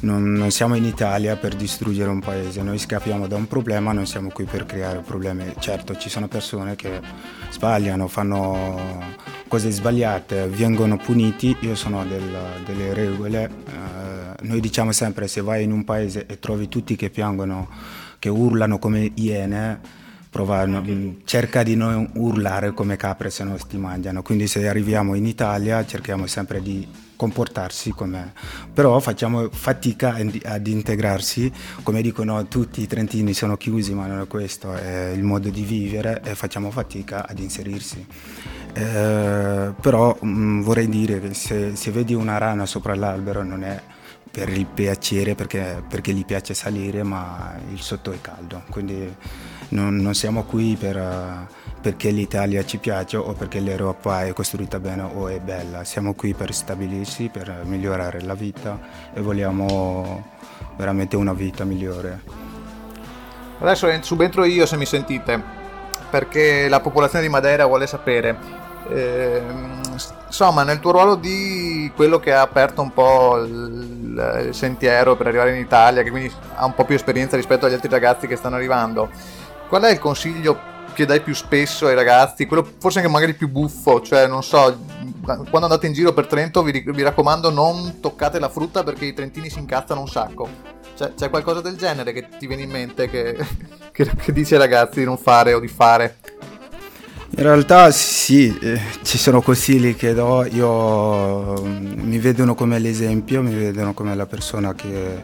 non, 0.00 0.32
non 0.32 0.50
siamo 0.50 0.74
in 0.74 0.84
Italia 0.84 1.36
per 1.36 1.54
distruggere 1.56 2.08
un 2.08 2.20
paese, 2.20 2.62
noi 2.62 2.78
scappiamo 2.78 3.26
da 3.26 3.36
un 3.36 3.48
problema, 3.48 3.92
non 3.92 4.06
siamo 4.06 4.30
qui 4.30 4.44
per 4.44 4.64
creare 4.66 5.00
problemi. 5.00 5.52
Certo, 5.58 5.96
ci 5.96 6.08
sono 6.08 6.28
persone 6.28 6.76
che 6.76 7.00
sbagliano, 7.50 8.06
fanno 8.06 9.16
cose 9.48 9.70
sbagliate, 9.70 10.46
vengono 10.46 10.96
puniti, 10.96 11.56
io 11.60 11.74
sono 11.74 12.04
del- 12.04 12.62
delle 12.64 12.92
regole, 12.94 13.44
eh, 13.44 14.42
noi 14.42 14.60
diciamo 14.60 14.92
sempre 14.92 15.26
se 15.26 15.40
vai 15.40 15.64
in 15.64 15.72
un 15.72 15.84
paese 15.84 16.26
e 16.26 16.38
trovi 16.38 16.68
tutti 16.68 16.94
che 16.94 17.10
piangono, 17.10 17.68
che 18.18 18.28
urlano 18.28 18.78
come 18.78 19.10
iene, 19.14 19.80
prova, 20.30 20.64
no- 20.66 20.84
cerca 21.24 21.62
di 21.62 21.74
non 21.74 22.10
urlare 22.14 22.72
come 22.72 22.96
capre 22.96 23.30
se 23.30 23.44
no 23.44 23.56
ti 23.68 23.76
mangiano. 23.76 24.22
Quindi 24.22 24.46
se 24.46 24.68
arriviamo 24.68 25.14
in 25.14 25.26
Italia 25.26 25.84
cerchiamo 25.84 26.26
sempre 26.26 26.62
di 26.62 26.86
comportarsi 27.16 27.90
come... 27.90 28.32
però 28.72 29.00
facciamo 29.00 29.48
fatica 29.50 30.14
ad- 30.14 30.66
integrarsi, 30.66 31.52
come 31.82 32.00
dicono 32.00 32.46
tutti 32.46 32.80
i 32.80 32.86
trentini 32.86 33.34
sono 33.34 33.56
chiusi, 33.56 33.92
ma 33.92 34.06
non 34.06 34.20
è 34.20 34.26
questo, 34.28 34.74
è 34.74 35.10
il 35.14 35.24
modo 35.24 35.48
di 35.48 35.62
vivere 35.62 36.22
e 36.24 36.34
facciamo 36.36 36.70
fatica 36.70 37.26
ad 37.26 37.38
inserirsi. 37.40 38.06
Eh, 38.72 39.72
però 39.80 40.16
mh, 40.20 40.60
vorrei 40.62 40.88
dire 40.88 41.20
che 41.20 41.34
se, 41.34 41.74
se 41.74 41.90
vedi 41.90 42.14
una 42.14 42.38
rana 42.38 42.66
sopra 42.66 42.94
l'albero 42.94 43.42
non 43.42 43.64
è 43.64 43.82
per 44.38 44.50
il 44.50 44.66
piacere, 44.66 45.34
perché, 45.34 45.82
perché 45.88 46.12
gli 46.12 46.24
piace 46.24 46.54
salire, 46.54 47.02
ma 47.02 47.56
il 47.72 47.80
sotto 47.80 48.12
è 48.12 48.20
caldo. 48.20 48.62
Quindi 48.70 49.12
non, 49.70 49.96
non 49.96 50.14
siamo 50.14 50.44
qui 50.44 50.76
per, 50.78 50.96
eh, 50.96 51.46
perché 51.80 52.10
l'Italia 52.10 52.64
ci 52.64 52.78
piace 52.78 53.16
o 53.16 53.32
perché 53.32 53.58
l'Europa 53.58 54.24
è 54.24 54.32
costruita 54.32 54.78
bene 54.78 55.02
o 55.02 55.26
è 55.26 55.40
bella. 55.40 55.82
Siamo 55.82 56.14
qui 56.14 56.34
per 56.34 56.54
stabilirsi, 56.54 57.30
per 57.30 57.62
migliorare 57.64 58.20
la 58.20 58.34
vita 58.34 58.78
e 59.12 59.20
vogliamo 59.20 60.28
veramente 60.76 61.16
una 61.16 61.32
vita 61.32 61.64
migliore. 61.64 62.22
Adesso 63.58 63.88
subentro 64.02 64.44
io 64.44 64.66
se 64.66 64.76
mi 64.76 64.86
sentite, 64.86 65.42
perché 66.10 66.68
la 66.68 66.78
popolazione 66.78 67.24
di 67.24 67.30
Madeira 67.30 67.66
vuole 67.66 67.88
sapere. 67.88 68.38
ehm, 68.88 69.80
insomma, 70.28 70.62
nel 70.62 70.78
tuo 70.78 70.92
ruolo 70.92 71.16
di 71.16 71.90
quello 71.96 72.20
che 72.20 72.32
ha 72.32 72.42
aperto 72.42 72.82
un 72.82 72.92
po' 72.92 73.38
il, 73.38 74.46
il 74.46 74.54
sentiero 74.54 75.16
per 75.16 75.26
arrivare 75.26 75.54
in 75.54 75.60
Italia, 75.60 76.02
che 76.02 76.10
quindi 76.10 76.32
ha 76.54 76.64
un 76.64 76.74
po' 76.74 76.84
più 76.84 76.94
esperienza 76.94 77.36
rispetto 77.36 77.66
agli 77.66 77.72
altri 77.72 77.88
ragazzi 77.88 78.26
che 78.26 78.36
stanno 78.36 78.56
arrivando, 78.56 79.10
qual 79.68 79.82
è 79.82 79.90
il 79.90 79.98
consiglio 79.98 80.76
che 80.94 81.06
dai 81.06 81.20
più 81.20 81.34
spesso 81.34 81.86
ai 81.86 81.94
ragazzi? 81.94 82.46
Quello 82.46 82.66
forse 82.78 82.98
anche 82.98 83.10
magari 83.10 83.34
più 83.34 83.48
buffo, 83.48 84.00
cioè 84.00 84.26
non 84.26 84.42
so, 84.42 84.78
quando 85.24 85.66
andate 85.66 85.86
in 85.86 85.92
giro 85.92 86.12
per 86.12 86.26
Trento 86.26 86.62
vi, 86.62 86.84
vi 86.86 87.02
raccomando 87.02 87.50
non 87.50 88.00
toccate 88.00 88.38
la 88.38 88.48
frutta 88.48 88.82
perché 88.82 89.06
i 89.06 89.14
trentini 89.14 89.50
si 89.50 89.58
incazzano 89.58 90.00
un 90.00 90.08
sacco. 90.08 90.76
C'è, 90.96 91.14
c'è 91.14 91.30
qualcosa 91.30 91.60
del 91.60 91.76
genere 91.76 92.12
che 92.12 92.28
ti 92.38 92.46
viene 92.46 92.62
in 92.62 92.70
mente 92.70 93.08
che, 93.08 93.36
che, 93.92 94.10
che 94.16 94.32
dici 94.32 94.54
ai 94.54 94.60
ragazzi 94.60 94.98
di 94.98 95.04
non 95.04 95.16
fare 95.16 95.54
o 95.54 95.60
di 95.60 95.68
fare? 95.68 96.16
In 97.38 97.44
realtà 97.44 97.92
sì, 97.92 98.52
eh, 98.58 98.80
ci 99.04 99.16
sono 99.16 99.40
consigli 99.40 99.94
che 99.94 100.12
do, 100.12 100.44
io 100.44 101.62
mm, 101.62 102.00
mi 102.00 102.18
vedono 102.18 102.56
come 102.56 102.80
l'esempio, 102.80 103.42
mi 103.42 103.54
vedono 103.54 103.94
come 103.94 104.16
la 104.16 104.26
persona 104.26 104.74
che, 104.74 105.22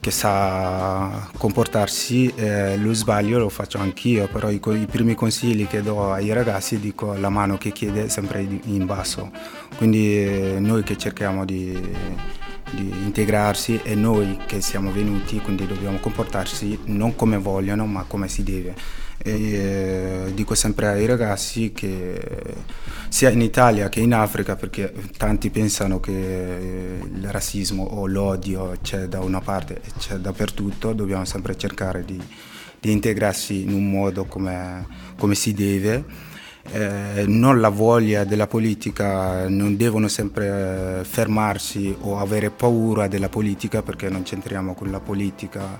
che 0.00 0.10
sa 0.10 1.30
comportarsi, 1.38 2.32
eh, 2.34 2.76
lo 2.76 2.92
sbaglio 2.92 3.38
lo 3.38 3.48
faccio 3.50 3.78
anch'io, 3.78 4.26
però 4.26 4.50
i, 4.50 4.60
i 4.60 4.86
primi 4.90 5.14
consigli 5.14 5.68
che 5.68 5.80
do 5.80 6.12
ai 6.12 6.32
ragazzi 6.32 6.80
dico 6.80 7.14
la 7.14 7.28
mano 7.28 7.56
che 7.56 7.70
chiede 7.70 8.06
è 8.06 8.08
sempre 8.08 8.40
in 8.40 8.84
basso, 8.84 9.30
quindi 9.76 10.58
noi 10.58 10.82
che 10.82 10.96
cerchiamo 10.98 11.44
di, 11.44 11.72
di 12.72 12.92
integrarsi 13.04 13.78
e 13.84 13.94
noi 13.94 14.40
che 14.44 14.60
siamo 14.60 14.90
venuti, 14.90 15.38
quindi 15.38 15.68
dobbiamo 15.68 15.98
comportarsi 15.98 16.80
non 16.86 17.14
come 17.14 17.38
vogliono 17.38 17.86
ma 17.86 18.04
come 18.08 18.26
si 18.26 18.42
deve. 18.42 19.06
E, 19.20 19.30
eh, 19.32 20.32
dico 20.34 20.54
sempre 20.54 20.86
ai 20.86 21.06
ragazzi 21.06 21.72
che 21.72 22.20
sia 23.08 23.30
in 23.30 23.40
Italia 23.40 23.88
che 23.88 24.00
in 24.00 24.14
Africa, 24.14 24.54
perché 24.54 24.92
tanti 25.16 25.50
pensano 25.50 25.98
che 25.98 27.00
il 27.02 27.28
razzismo 27.30 27.82
o 27.82 28.06
l'odio 28.06 28.76
c'è 28.82 29.06
da 29.06 29.20
una 29.20 29.40
parte 29.40 29.80
e 29.82 29.90
c'è 29.98 30.16
dappertutto, 30.16 30.92
dobbiamo 30.92 31.24
sempre 31.24 31.56
cercare 31.56 32.04
di, 32.04 32.20
di 32.78 32.92
integrarsi 32.92 33.62
in 33.62 33.72
un 33.72 33.90
modo 33.90 34.24
come, 34.24 34.86
come 35.16 35.34
si 35.34 35.52
deve. 35.52 36.04
Eh, 36.70 37.24
non 37.26 37.60
la 37.60 37.70
voglia 37.70 38.24
della 38.24 38.46
politica, 38.46 39.48
non 39.48 39.76
devono 39.76 40.08
sempre 40.08 41.00
eh, 41.00 41.04
fermarsi 41.04 41.96
o 42.00 42.18
avere 42.18 42.50
paura 42.50 43.08
della 43.08 43.28
politica 43.28 43.82
perché 43.82 44.08
non 44.08 44.22
c'entriamo 44.22 44.74
con 44.74 44.90
la 44.90 45.00
politica. 45.00 45.78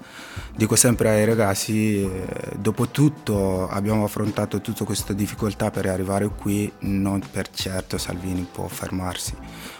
Dico 0.54 0.76
sempre 0.76 1.10
ai 1.10 1.24
ragazzi, 1.24 2.02
eh, 2.02 2.10
dopo 2.56 2.88
tutto 2.88 3.68
abbiamo 3.68 4.04
affrontato 4.04 4.60
tutte 4.60 4.84
queste 4.84 5.14
difficoltà 5.14 5.70
per 5.70 5.86
arrivare 5.86 6.28
qui, 6.28 6.70
non 6.80 7.22
per 7.30 7.50
certo 7.50 7.98
Salvini 7.98 8.46
può 8.50 8.66
fermarsi. 8.66 9.34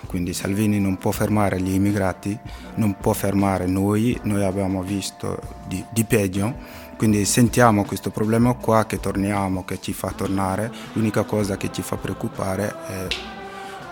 Quindi 0.08 0.32
Salvini 0.32 0.80
non 0.80 0.96
può 0.96 1.10
fermare 1.10 1.60
gli 1.60 1.74
immigrati, 1.74 2.36
non 2.76 2.96
può 2.98 3.12
fermare 3.12 3.66
noi, 3.66 4.18
noi 4.22 4.42
abbiamo 4.42 4.82
visto 4.82 5.38
di, 5.66 5.84
di 5.90 6.04
peggio. 6.04 6.54
Quindi 6.96 7.26
sentiamo 7.26 7.84
questo 7.84 8.10
problema 8.10 8.54
qua 8.54 8.86
che 8.86 8.98
torniamo, 8.98 9.66
che 9.66 9.80
ci 9.80 9.92
fa 9.92 10.10
tornare, 10.10 10.72
l'unica 10.94 11.24
cosa 11.24 11.58
che 11.58 11.70
ci 11.70 11.82
fa 11.82 11.96
preoccupare 11.96 12.74
è 12.86 13.06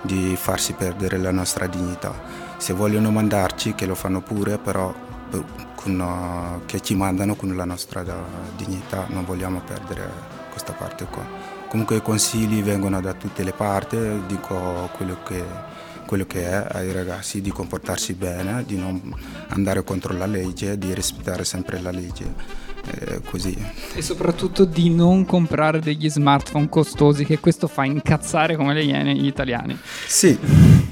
di 0.01 0.35
farsi 0.37 0.73
perdere 0.73 1.19
la 1.19 1.31
nostra 1.31 1.67
dignità. 1.67 2.15
Se 2.57 2.73
vogliono 2.73 3.11
mandarci, 3.11 3.75
che 3.75 3.85
lo 3.85 3.95
fanno 3.95 4.23
pure, 4.23 4.57
però 4.57 4.93
eh, 5.33 5.43
con, 5.75 6.01
eh, 6.01 6.65
che 6.65 6.81
ci 6.81 6.95
mandano 6.95 7.35
con 7.35 7.55
la 7.55 7.67
nostra 7.67 8.03
da- 8.03 8.25
dignità, 8.57 9.05
non 9.11 9.27
vogliamo 9.27 9.61
perdere 9.61 10.11
questa 10.51 10.73
parte 10.73 11.05
qua. 11.05 11.25
Comunque 11.69 11.97
i 11.97 12.03
consigli 12.03 12.63
vengono 12.63 13.01
da 13.03 13.13
tutte 13.13 13.43
le 13.43 13.53
parti, 13.53 13.99
dico 14.27 14.89
quello 14.97 15.19
che, 15.25 15.45
quello 16.07 16.25
che 16.25 16.45
è 16.45 16.67
ai 16.71 16.93
ragazzi, 16.93 17.41
di 17.43 17.51
comportarsi 17.51 18.15
bene, 18.15 18.65
di 18.65 18.79
non 18.79 19.15
andare 19.49 19.85
contro 19.85 20.17
la 20.17 20.27
legge, 20.27 20.79
di 20.79 20.95
rispettare 20.95 21.45
sempre 21.45 21.81
la 21.81 21.91
legge. 21.91 22.66
Eh, 22.89 23.21
così. 23.29 23.57
E 23.95 24.03
soprattutto 24.03 24.65
di 24.65 24.91
non 24.91 25.25
comprare 25.25 25.81
degli 25.81 26.09
smartphone 26.09 26.69
costosi, 26.69 27.25
che 27.25 27.41
questo 27.41 27.67
fa 27.67 27.85
incazzare 27.85 28.57
come 28.57 28.75
le 28.75 28.83
iene 28.85 29.15
gli 29.15 29.27
italiani. 29.27 29.77
Sì, 30.07 30.39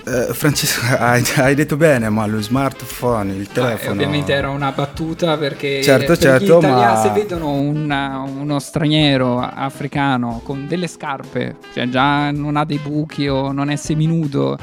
eh, 0.07 0.33
Francesco, 0.35 0.80
hai, 0.98 1.22
hai 1.37 1.54
detto 1.54 1.76
bene, 1.76 2.09
ma 2.09 2.26
lo 2.26 2.40
smartphone, 2.40 3.33
il 3.35 3.48
telefono... 3.48 3.92
ovviamente 3.92 4.33
era 4.33 4.50
una 4.50 4.72
battuta 4.72 5.37
perché 5.37 5.83
Certo, 5.83 6.07
per 6.07 6.18
certo, 6.18 6.54
gli 6.54 6.59
italiani, 6.59 6.94
ma- 6.94 7.00
se 7.00 7.11
vedono 7.11 7.52
una- 7.52 8.18
uno 8.26 8.59
straniero 8.59 9.38
africano 9.40 10.40
con 10.44 10.66
delle 10.66 10.88
scarpe, 10.88 11.57
cioè 11.72 11.88
già 11.88 12.30
non 12.33 12.57
ha 12.57 12.64
dei 12.64 12.78
buchi 12.78 13.28
o 13.28 13.52
non 13.52 13.70
è 13.70 13.76
seminudo, 13.76 14.59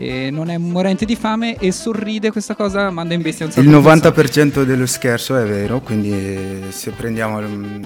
e 0.00 0.30
non 0.30 0.48
è 0.48 0.56
morente 0.58 1.04
di 1.04 1.16
fame 1.16 1.56
e 1.56 1.72
sorride 1.72 2.30
questa 2.30 2.54
cosa 2.54 2.88
manda 2.90 3.14
in 3.14 3.22
bestia 3.22 3.46
un 3.46 3.50
sacco 3.50 3.66
Il 3.66 3.74
di 3.74 3.82
persone. 3.82 4.30
90% 4.30 4.62
dello 4.62 4.86
scherzo 4.86 5.36
è 5.36 5.44
vero, 5.44 5.80
quindi 5.80 6.70
se 6.70 6.92
prendiamo 6.92 7.40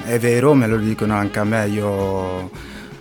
è 0.05 0.18
vero, 0.18 0.53
me 0.53 0.66
lo 0.66 0.77
dicono 0.77 1.14
anche 1.14 1.38
a 1.38 1.44
me, 1.44 1.66
io 1.68 2.51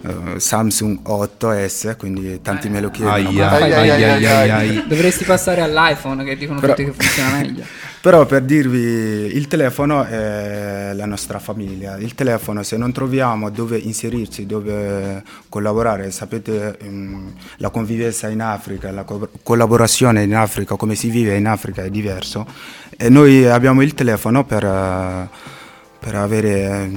eh, 0.06 0.40
Samsung 0.40 1.00
8S, 1.04 1.96
quindi 1.98 2.42
tanti 2.42 2.70
me 2.70 2.82
lo 2.82 2.90
chiedono. 2.90 3.16
Aia, 3.16 3.50
ma- 3.50 3.56
Ai, 3.58 3.72
ai, 3.74 3.90
ai, 3.90 4.04
ai, 4.04 4.26
ai. 4.26 4.50
ai. 4.50 4.84
Dovresti 4.88 5.24
passare 5.24 5.62
all'iPhone 5.62 6.24
che 6.24 6.36
dicono 6.38 6.60
Però- 6.60 6.74
tutti 6.74 6.86
che 6.90 6.94
funziona 6.94 7.38
meglio. 7.38 7.64
Però 8.02 8.26
per 8.26 8.42
dirvi, 8.42 8.80
il 8.80 9.48
telefono 9.48 10.04
è 10.06 10.92
la 10.96 11.06
nostra 11.06 11.38
famiglia. 11.38 11.98
Il 11.98 12.16
telefono, 12.16 12.64
se 12.64 12.76
non 12.76 12.92
troviamo 12.92 13.52
dove 13.52 13.78
inserirci, 13.78 14.48
dove 14.48 15.22
collaborare, 15.50 16.10
sapete, 16.10 16.80
ehm, 16.80 17.32
la 17.58 17.70
convivenza 17.70 18.28
in 18.28 18.42
Africa, 18.42 18.90
la 18.90 19.04
co- 19.04 19.30
collaborazione 19.44 20.24
in 20.24 20.34
Africa, 20.34 20.76
come 20.78 20.96
si 20.96 21.12
vive 21.12 21.36
in 21.36 21.46
Africa 21.46 21.84
è 21.84 21.92
diverso. 21.92 22.48
E 22.98 23.08
noi 23.10 23.46
abbiamo 23.46 23.84
il 23.84 23.94
telefono 23.94 24.46
per, 24.46 24.64
eh, 24.66 25.28
per 26.00 26.16
avere, 26.16 26.90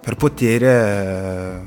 per 0.00 0.16
poter 0.16 0.64
eh, 0.64 1.60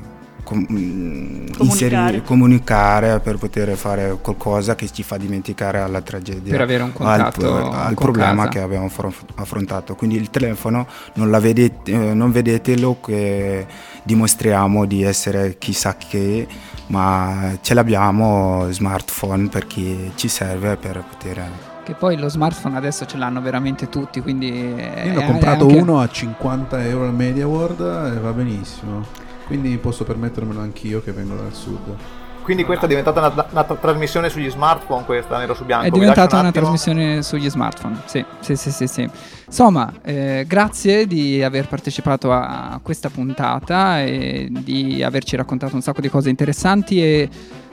com- 0.44 0.58
mm, 0.60 0.66
Comunicare. 0.66 1.64
inserire- 1.64 2.22
comunicare, 2.22 3.18
per 3.20 3.38
poter 3.38 3.74
fare 3.76 4.16
qualcosa 4.20 4.74
che 4.76 4.88
ci 4.92 5.02
fa 5.02 5.16
dimenticare 5.16 5.80
alla 5.80 6.00
tragedia 6.00 6.52
Per 6.52 6.60
avere 6.60 6.82
un 6.84 6.92
contatto 6.92 7.56
al, 7.56 7.62
al 7.72 7.94
con 7.94 8.04
problema 8.04 8.34
casa. 8.44 8.48
che 8.48 8.60
abbiamo 8.60 8.86
affron- 8.86 9.12
affrontato. 9.34 9.94
Quindi 9.96 10.16
il 10.16 10.30
telefono 10.30 10.86
non, 11.14 11.30
la 11.30 11.40
vedete, 11.40 11.90
eh, 11.90 12.14
non 12.14 12.30
vedetelo 12.30 13.00
che 13.00 13.66
dimostriamo 14.02 14.84
di 14.84 15.02
essere 15.02 15.56
chissà 15.58 15.96
che, 15.96 16.46
ma 16.88 17.56
ce 17.62 17.74
l'abbiamo 17.74 18.66
smartphone 18.70 19.48
perché 19.48 20.12
ci 20.14 20.28
serve 20.28 20.76
per 20.76 21.02
poter... 21.08 21.72
Che 21.84 21.92
poi 21.92 22.16
lo 22.16 22.28
smartphone 22.30 22.76
adesso 22.78 23.04
ce 23.04 23.16
l'hanno 23.18 23.42
veramente 23.42 23.88
tutti, 23.90 24.20
quindi... 24.22 24.48
Io 24.48 24.74
ne 24.74 25.16
ho 25.18 25.22
comprato 25.24 25.66
uno 25.66 26.00
a 26.00 26.08
50 26.08 26.82
euro 26.86 27.04
al 27.04 27.14
Media 27.14 27.46
World 27.46 27.80
e 28.14 28.18
va 28.20 28.32
benissimo. 28.32 29.04
Quindi 29.46 29.76
posso 29.78 30.04
permettermelo 30.04 30.60
anch'io 30.60 31.02
che 31.02 31.12
vengo 31.12 31.34
dal 31.34 31.52
sud. 31.52 31.96
Quindi 32.44 32.64
questa 32.64 32.84
è 32.84 32.88
diventata 32.88 33.20
una, 33.20 33.46
una 33.50 33.64
tra- 33.64 33.74
trasmissione 33.76 34.28
sugli 34.28 34.50
smartphone, 34.50 35.04
questa, 35.06 35.38
nero 35.38 35.54
su 35.54 35.64
bianco. 35.64 35.86
È 35.86 35.90
diventata 35.90 36.36
un 36.36 36.42
una 36.42 36.52
trasmissione 36.52 37.22
sugli 37.22 37.48
smartphone. 37.48 38.02
Sì, 38.04 38.22
sì, 38.40 38.54
sì, 38.54 38.70
sì. 38.70 38.86
sì. 38.86 39.10
Insomma, 39.46 39.90
eh, 40.02 40.44
grazie 40.46 41.06
di 41.06 41.42
aver 41.42 41.68
partecipato 41.68 42.30
a 42.30 42.78
questa 42.82 43.08
puntata 43.08 44.02
e 44.02 44.48
di 44.50 45.02
averci 45.02 45.36
raccontato 45.36 45.74
un 45.74 45.80
sacco 45.80 46.02
di 46.02 46.10
cose 46.10 46.28
interessanti 46.28 47.02
e 47.02 47.28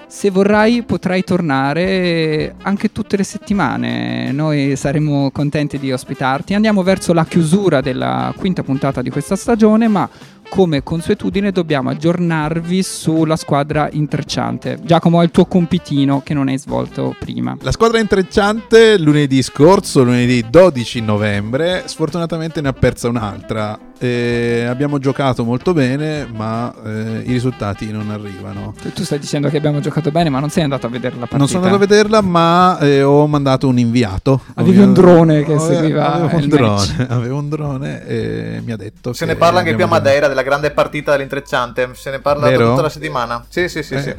se 0.08 0.30
vorrai 0.30 0.84
potrai 0.84 1.24
tornare 1.24 2.56
anche 2.62 2.94
tutte 2.94 3.18
le 3.18 3.24
settimane. 3.24 4.32
Noi 4.32 4.78
saremo 4.78 5.32
contenti 5.32 5.80
di 5.80 5.92
ospitarti. 5.92 6.54
Andiamo 6.54 6.82
verso 6.82 7.12
la 7.12 7.26
chiusura 7.26 7.82
della 7.82 8.34
quinta 8.38 8.64
puntata 8.64 9.02
di 9.02 9.10
questa 9.10 9.36
stagione, 9.36 9.90
ma 9.90 10.10
come 10.52 10.84
consuetudine 10.84 11.54
dobbiamo 11.54 11.92
aggiornarvi 11.92 12.84
sulla 12.84 13.38
squadra 13.38 13.88
intrecciante. 13.90 14.80
Giacomo 14.84 15.20
ha 15.20 15.24
il 15.24 15.32
tuo 15.32 15.46
compitino 15.46 16.22
che 16.26 16.34
non 16.34 16.50
hai 16.50 16.58
svolto 16.58 17.16
prima. 17.18 17.56
La 17.62 17.72
squadra 17.72 18.00
intrecciante 18.00 18.98
lunedì 18.98 19.42
scorso, 19.44 20.04
lunedì 20.04 20.44
12 20.50 21.00
novembre, 21.00 21.84
sfortunatamente 21.86 22.60
ne 22.60 22.68
ha 22.68 22.74
persa 22.74 23.08
un'altra. 23.08 23.80
Eh, 23.98 24.66
abbiamo 24.68 24.98
giocato 24.98 25.44
molto 25.46 25.74
bene, 25.74 26.26
ma 26.26 26.74
eh, 26.84 27.22
i 27.24 27.32
risultati 27.32 27.90
non 27.92 28.10
arrivano. 28.10 28.74
Tu 28.96 29.04
stai 29.04 29.20
dicendo 29.20 29.48
che 29.48 29.58
abbiamo 29.58 29.80
giocato 29.80 30.10
bene, 30.12 30.30
ma 30.30 30.40
non 30.40 30.50
sei 30.50 30.64
andato 30.64 30.88
a 30.88 30.90
vedere 30.90 31.14
la 31.14 31.28
partita. 31.28 31.38
Non 31.38 31.48
sono 31.48 31.64
andato 31.64 31.82
a 31.82 31.86
vederla, 31.88 32.22
ma 32.22 32.78
eh, 32.80 33.04
ho 33.04 33.26
mandato 33.28 33.68
un 33.68 33.78
inviato. 33.78 34.42
Avevi 34.56 34.80
un 34.80 34.92
drone 34.94 35.44
che 35.44 35.54
Avevo- 35.54 35.66
seguiva 35.72 36.14
avevo 36.14 36.36
un 36.36 36.42
il 36.42 36.50
drone, 36.50 36.72
match. 36.72 37.06
avevo 37.10 37.38
un 37.38 37.50
drone 37.50 38.08
e 38.08 38.62
mi 38.66 38.72
ha 38.72 38.78
detto 38.78 39.14
Se 39.14 39.26
che 39.26 39.32
ne 39.32 39.38
parla 39.38 39.60
anche 39.60 39.76
qui 39.76 39.84
a 39.84 39.88
Madeira 39.88 40.28
della 40.28 40.41
grande 40.42 40.72
partita 40.72 41.12
dell'intrecciante. 41.12 41.90
Se 41.94 42.12
ne 42.12 42.20
parla 42.20 42.48
Vero? 42.50 42.70
tutta 42.70 42.82
la 42.84 42.90
settimana. 42.90 43.46
Sì, 43.48 43.68
sì, 43.68 43.84
sì. 43.84 43.94
Eh. 43.96 44.02
sì. 44.02 44.16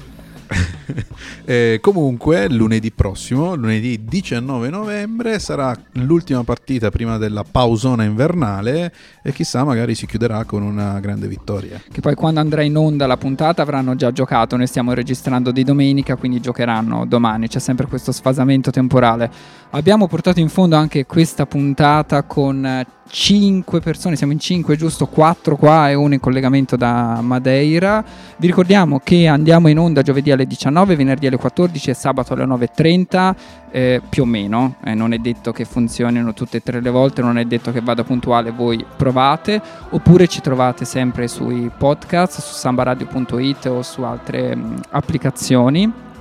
Eh, 1.44 1.78
comunque, 1.80 2.48
lunedì 2.48 2.92
prossimo, 2.92 3.54
lunedì 3.56 4.04
19 4.04 4.68
novembre, 4.70 5.40
sarà 5.40 5.76
l'ultima 5.94 6.44
partita 6.44 6.90
prima 6.90 7.18
della 7.18 7.44
pausona 7.48 8.04
invernale 8.04 8.92
e 9.22 9.32
chissà, 9.32 9.64
magari 9.64 9.96
si 9.96 10.06
chiuderà 10.06 10.44
con 10.44 10.62
una 10.62 11.00
grande 11.00 11.26
vittoria. 11.26 11.80
Che 11.90 12.00
poi 12.00 12.14
quando 12.14 12.38
andrà 12.38 12.62
in 12.62 12.76
onda 12.76 13.06
la 13.06 13.16
puntata 13.16 13.62
avranno 13.62 13.96
già 13.96 14.12
giocato. 14.12 14.56
Noi 14.56 14.68
stiamo 14.68 14.92
registrando 14.92 15.50
di 15.50 15.64
domenica, 15.64 16.14
quindi 16.14 16.40
giocheranno 16.40 17.06
domani. 17.06 17.48
C'è 17.48 17.58
sempre 17.58 17.86
questo 17.86 18.12
sfasamento 18.12 18.70
temporale. 18.70 19.30
Abbiamo 19.70 20.06
portato 20.06 20.38
in 20.38 20.48
fondo 20.48 20.76
anche 20.76 21.06
questa 21.06 21.44
puntata 21.44 22.22
con 22.22 22.84
5 23.14 23.80
persone, 23.80 24.16
siamo 24.16 24.32
in 24.32 24.38
5, 24.38 24.74
giusto? 24.74 25.04
4 25.06 25.56
qua 25.56 25.90
e 25.90 25.94
uno 25.94 26.14
in 26.14 26.20
collegamento 26.20 26.76
da 26.76 27.20
Madeira. 27.20 28.02
Vi 28.38 28.46
ricordiamo 28.46 29.00
che 29.04 29.26
andiamo 29.26 29.68
in 29.68 29.78
onda 29.78 30.00
giovedì 30.00 30.30
alle 30.30 30.46
19, 30.46 30.96
venerdì 30.96 31.26
alle 31.26 31.36
14 31.36 31.90
e 31.90 31.94
sabato 31.94 32.32
alle 32.32 32.46
9.30, 32.46 33.34
eh, 33.70 34.00
più 34.08 34.22
o 34.22 34.24
meno. 34.24 34.76
Eh, 34.82 34.94
non 34.94 35.12
è 35.12 35.18
detto 35.18 35.52
che 35.52 35.66
funzionino 35.66 36.32
tutte 36.32 36.56
e 36.56 36.62
tre 36.62 36.80
le 36.80 36.88
volte, 36.88 37.20
non 37.20 37.36
è 37.36 37.44
detto 37.44 37.70
che 37.70 37.82
vada 37.82 38.02
puntuale, 38.02 38.50
voi 38.50 38.82
provate. 38.96 39.60
Oppure 39.90 40.26
ci 40.26 40.40
trovate 40.40 40.86
sempre 40.86 41.28
sui 41.28 41.70
podcast, 41.76 42.40
su 42.40 42.54
sambaradio.it 42.54 43.66
o 43.66 43.82
su 43.82 44.00
altre 44.04 44.56
mh, 44.56 44.80
applicazioni 44.88 46.11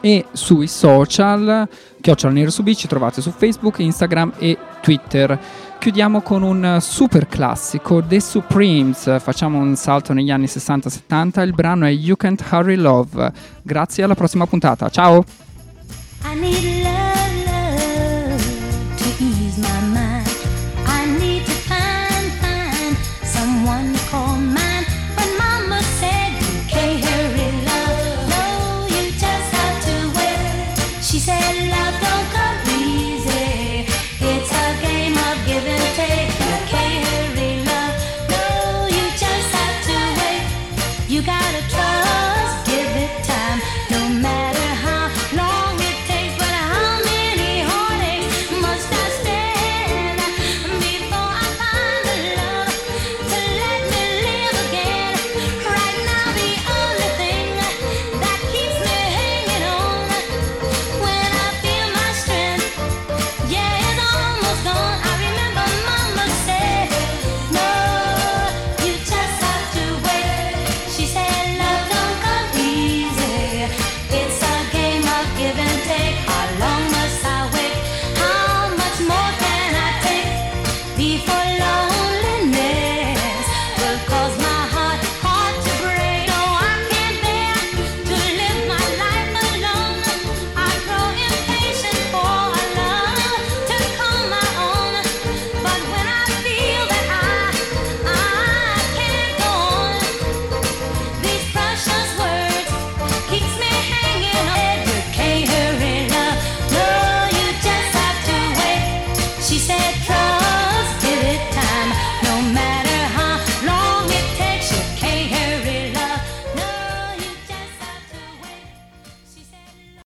e 0.00 0.26
sui 0.32 0.66
social 0.66 1.68
Chiocciola 2.00 2.32
Nero 2.32 2.50
su 2.50 2.62
ci 2.74 2.86
trovate 2.86 3.20
su 3.20 3.30
Facebook, 3.30 3.78
Instagram 3.78 4.32
e 4.38 4.56
Twitter. 4.80 5.38
Chiudiamo 5.78 6.22
con 6.22 6.42
un 6.42 6.78
super 6.80 7.26
classico, 7.26 8.02
The 8.02 8.20
Supremes. 8.20 9.20
Facciamo 9.20 9.58
un 9.58 9.76
salto 9.76 10.12
negli 10.12 10.30
anni 10.30 10.46
60-70. 10.46 11.42
Il 11.42 11.52
brano 11.52 11.86
è 11.86 11.90
You 11.90 12.16
Can't 12.16 12.44
Hurry 12.50 12.76
Love. 12.76 13.32
Grazie, 13.62 14.04
alla 14.04 14.14
prossima 14.14 14.46
puntata. 14.46 14.88
Ciao! 14.88 15.24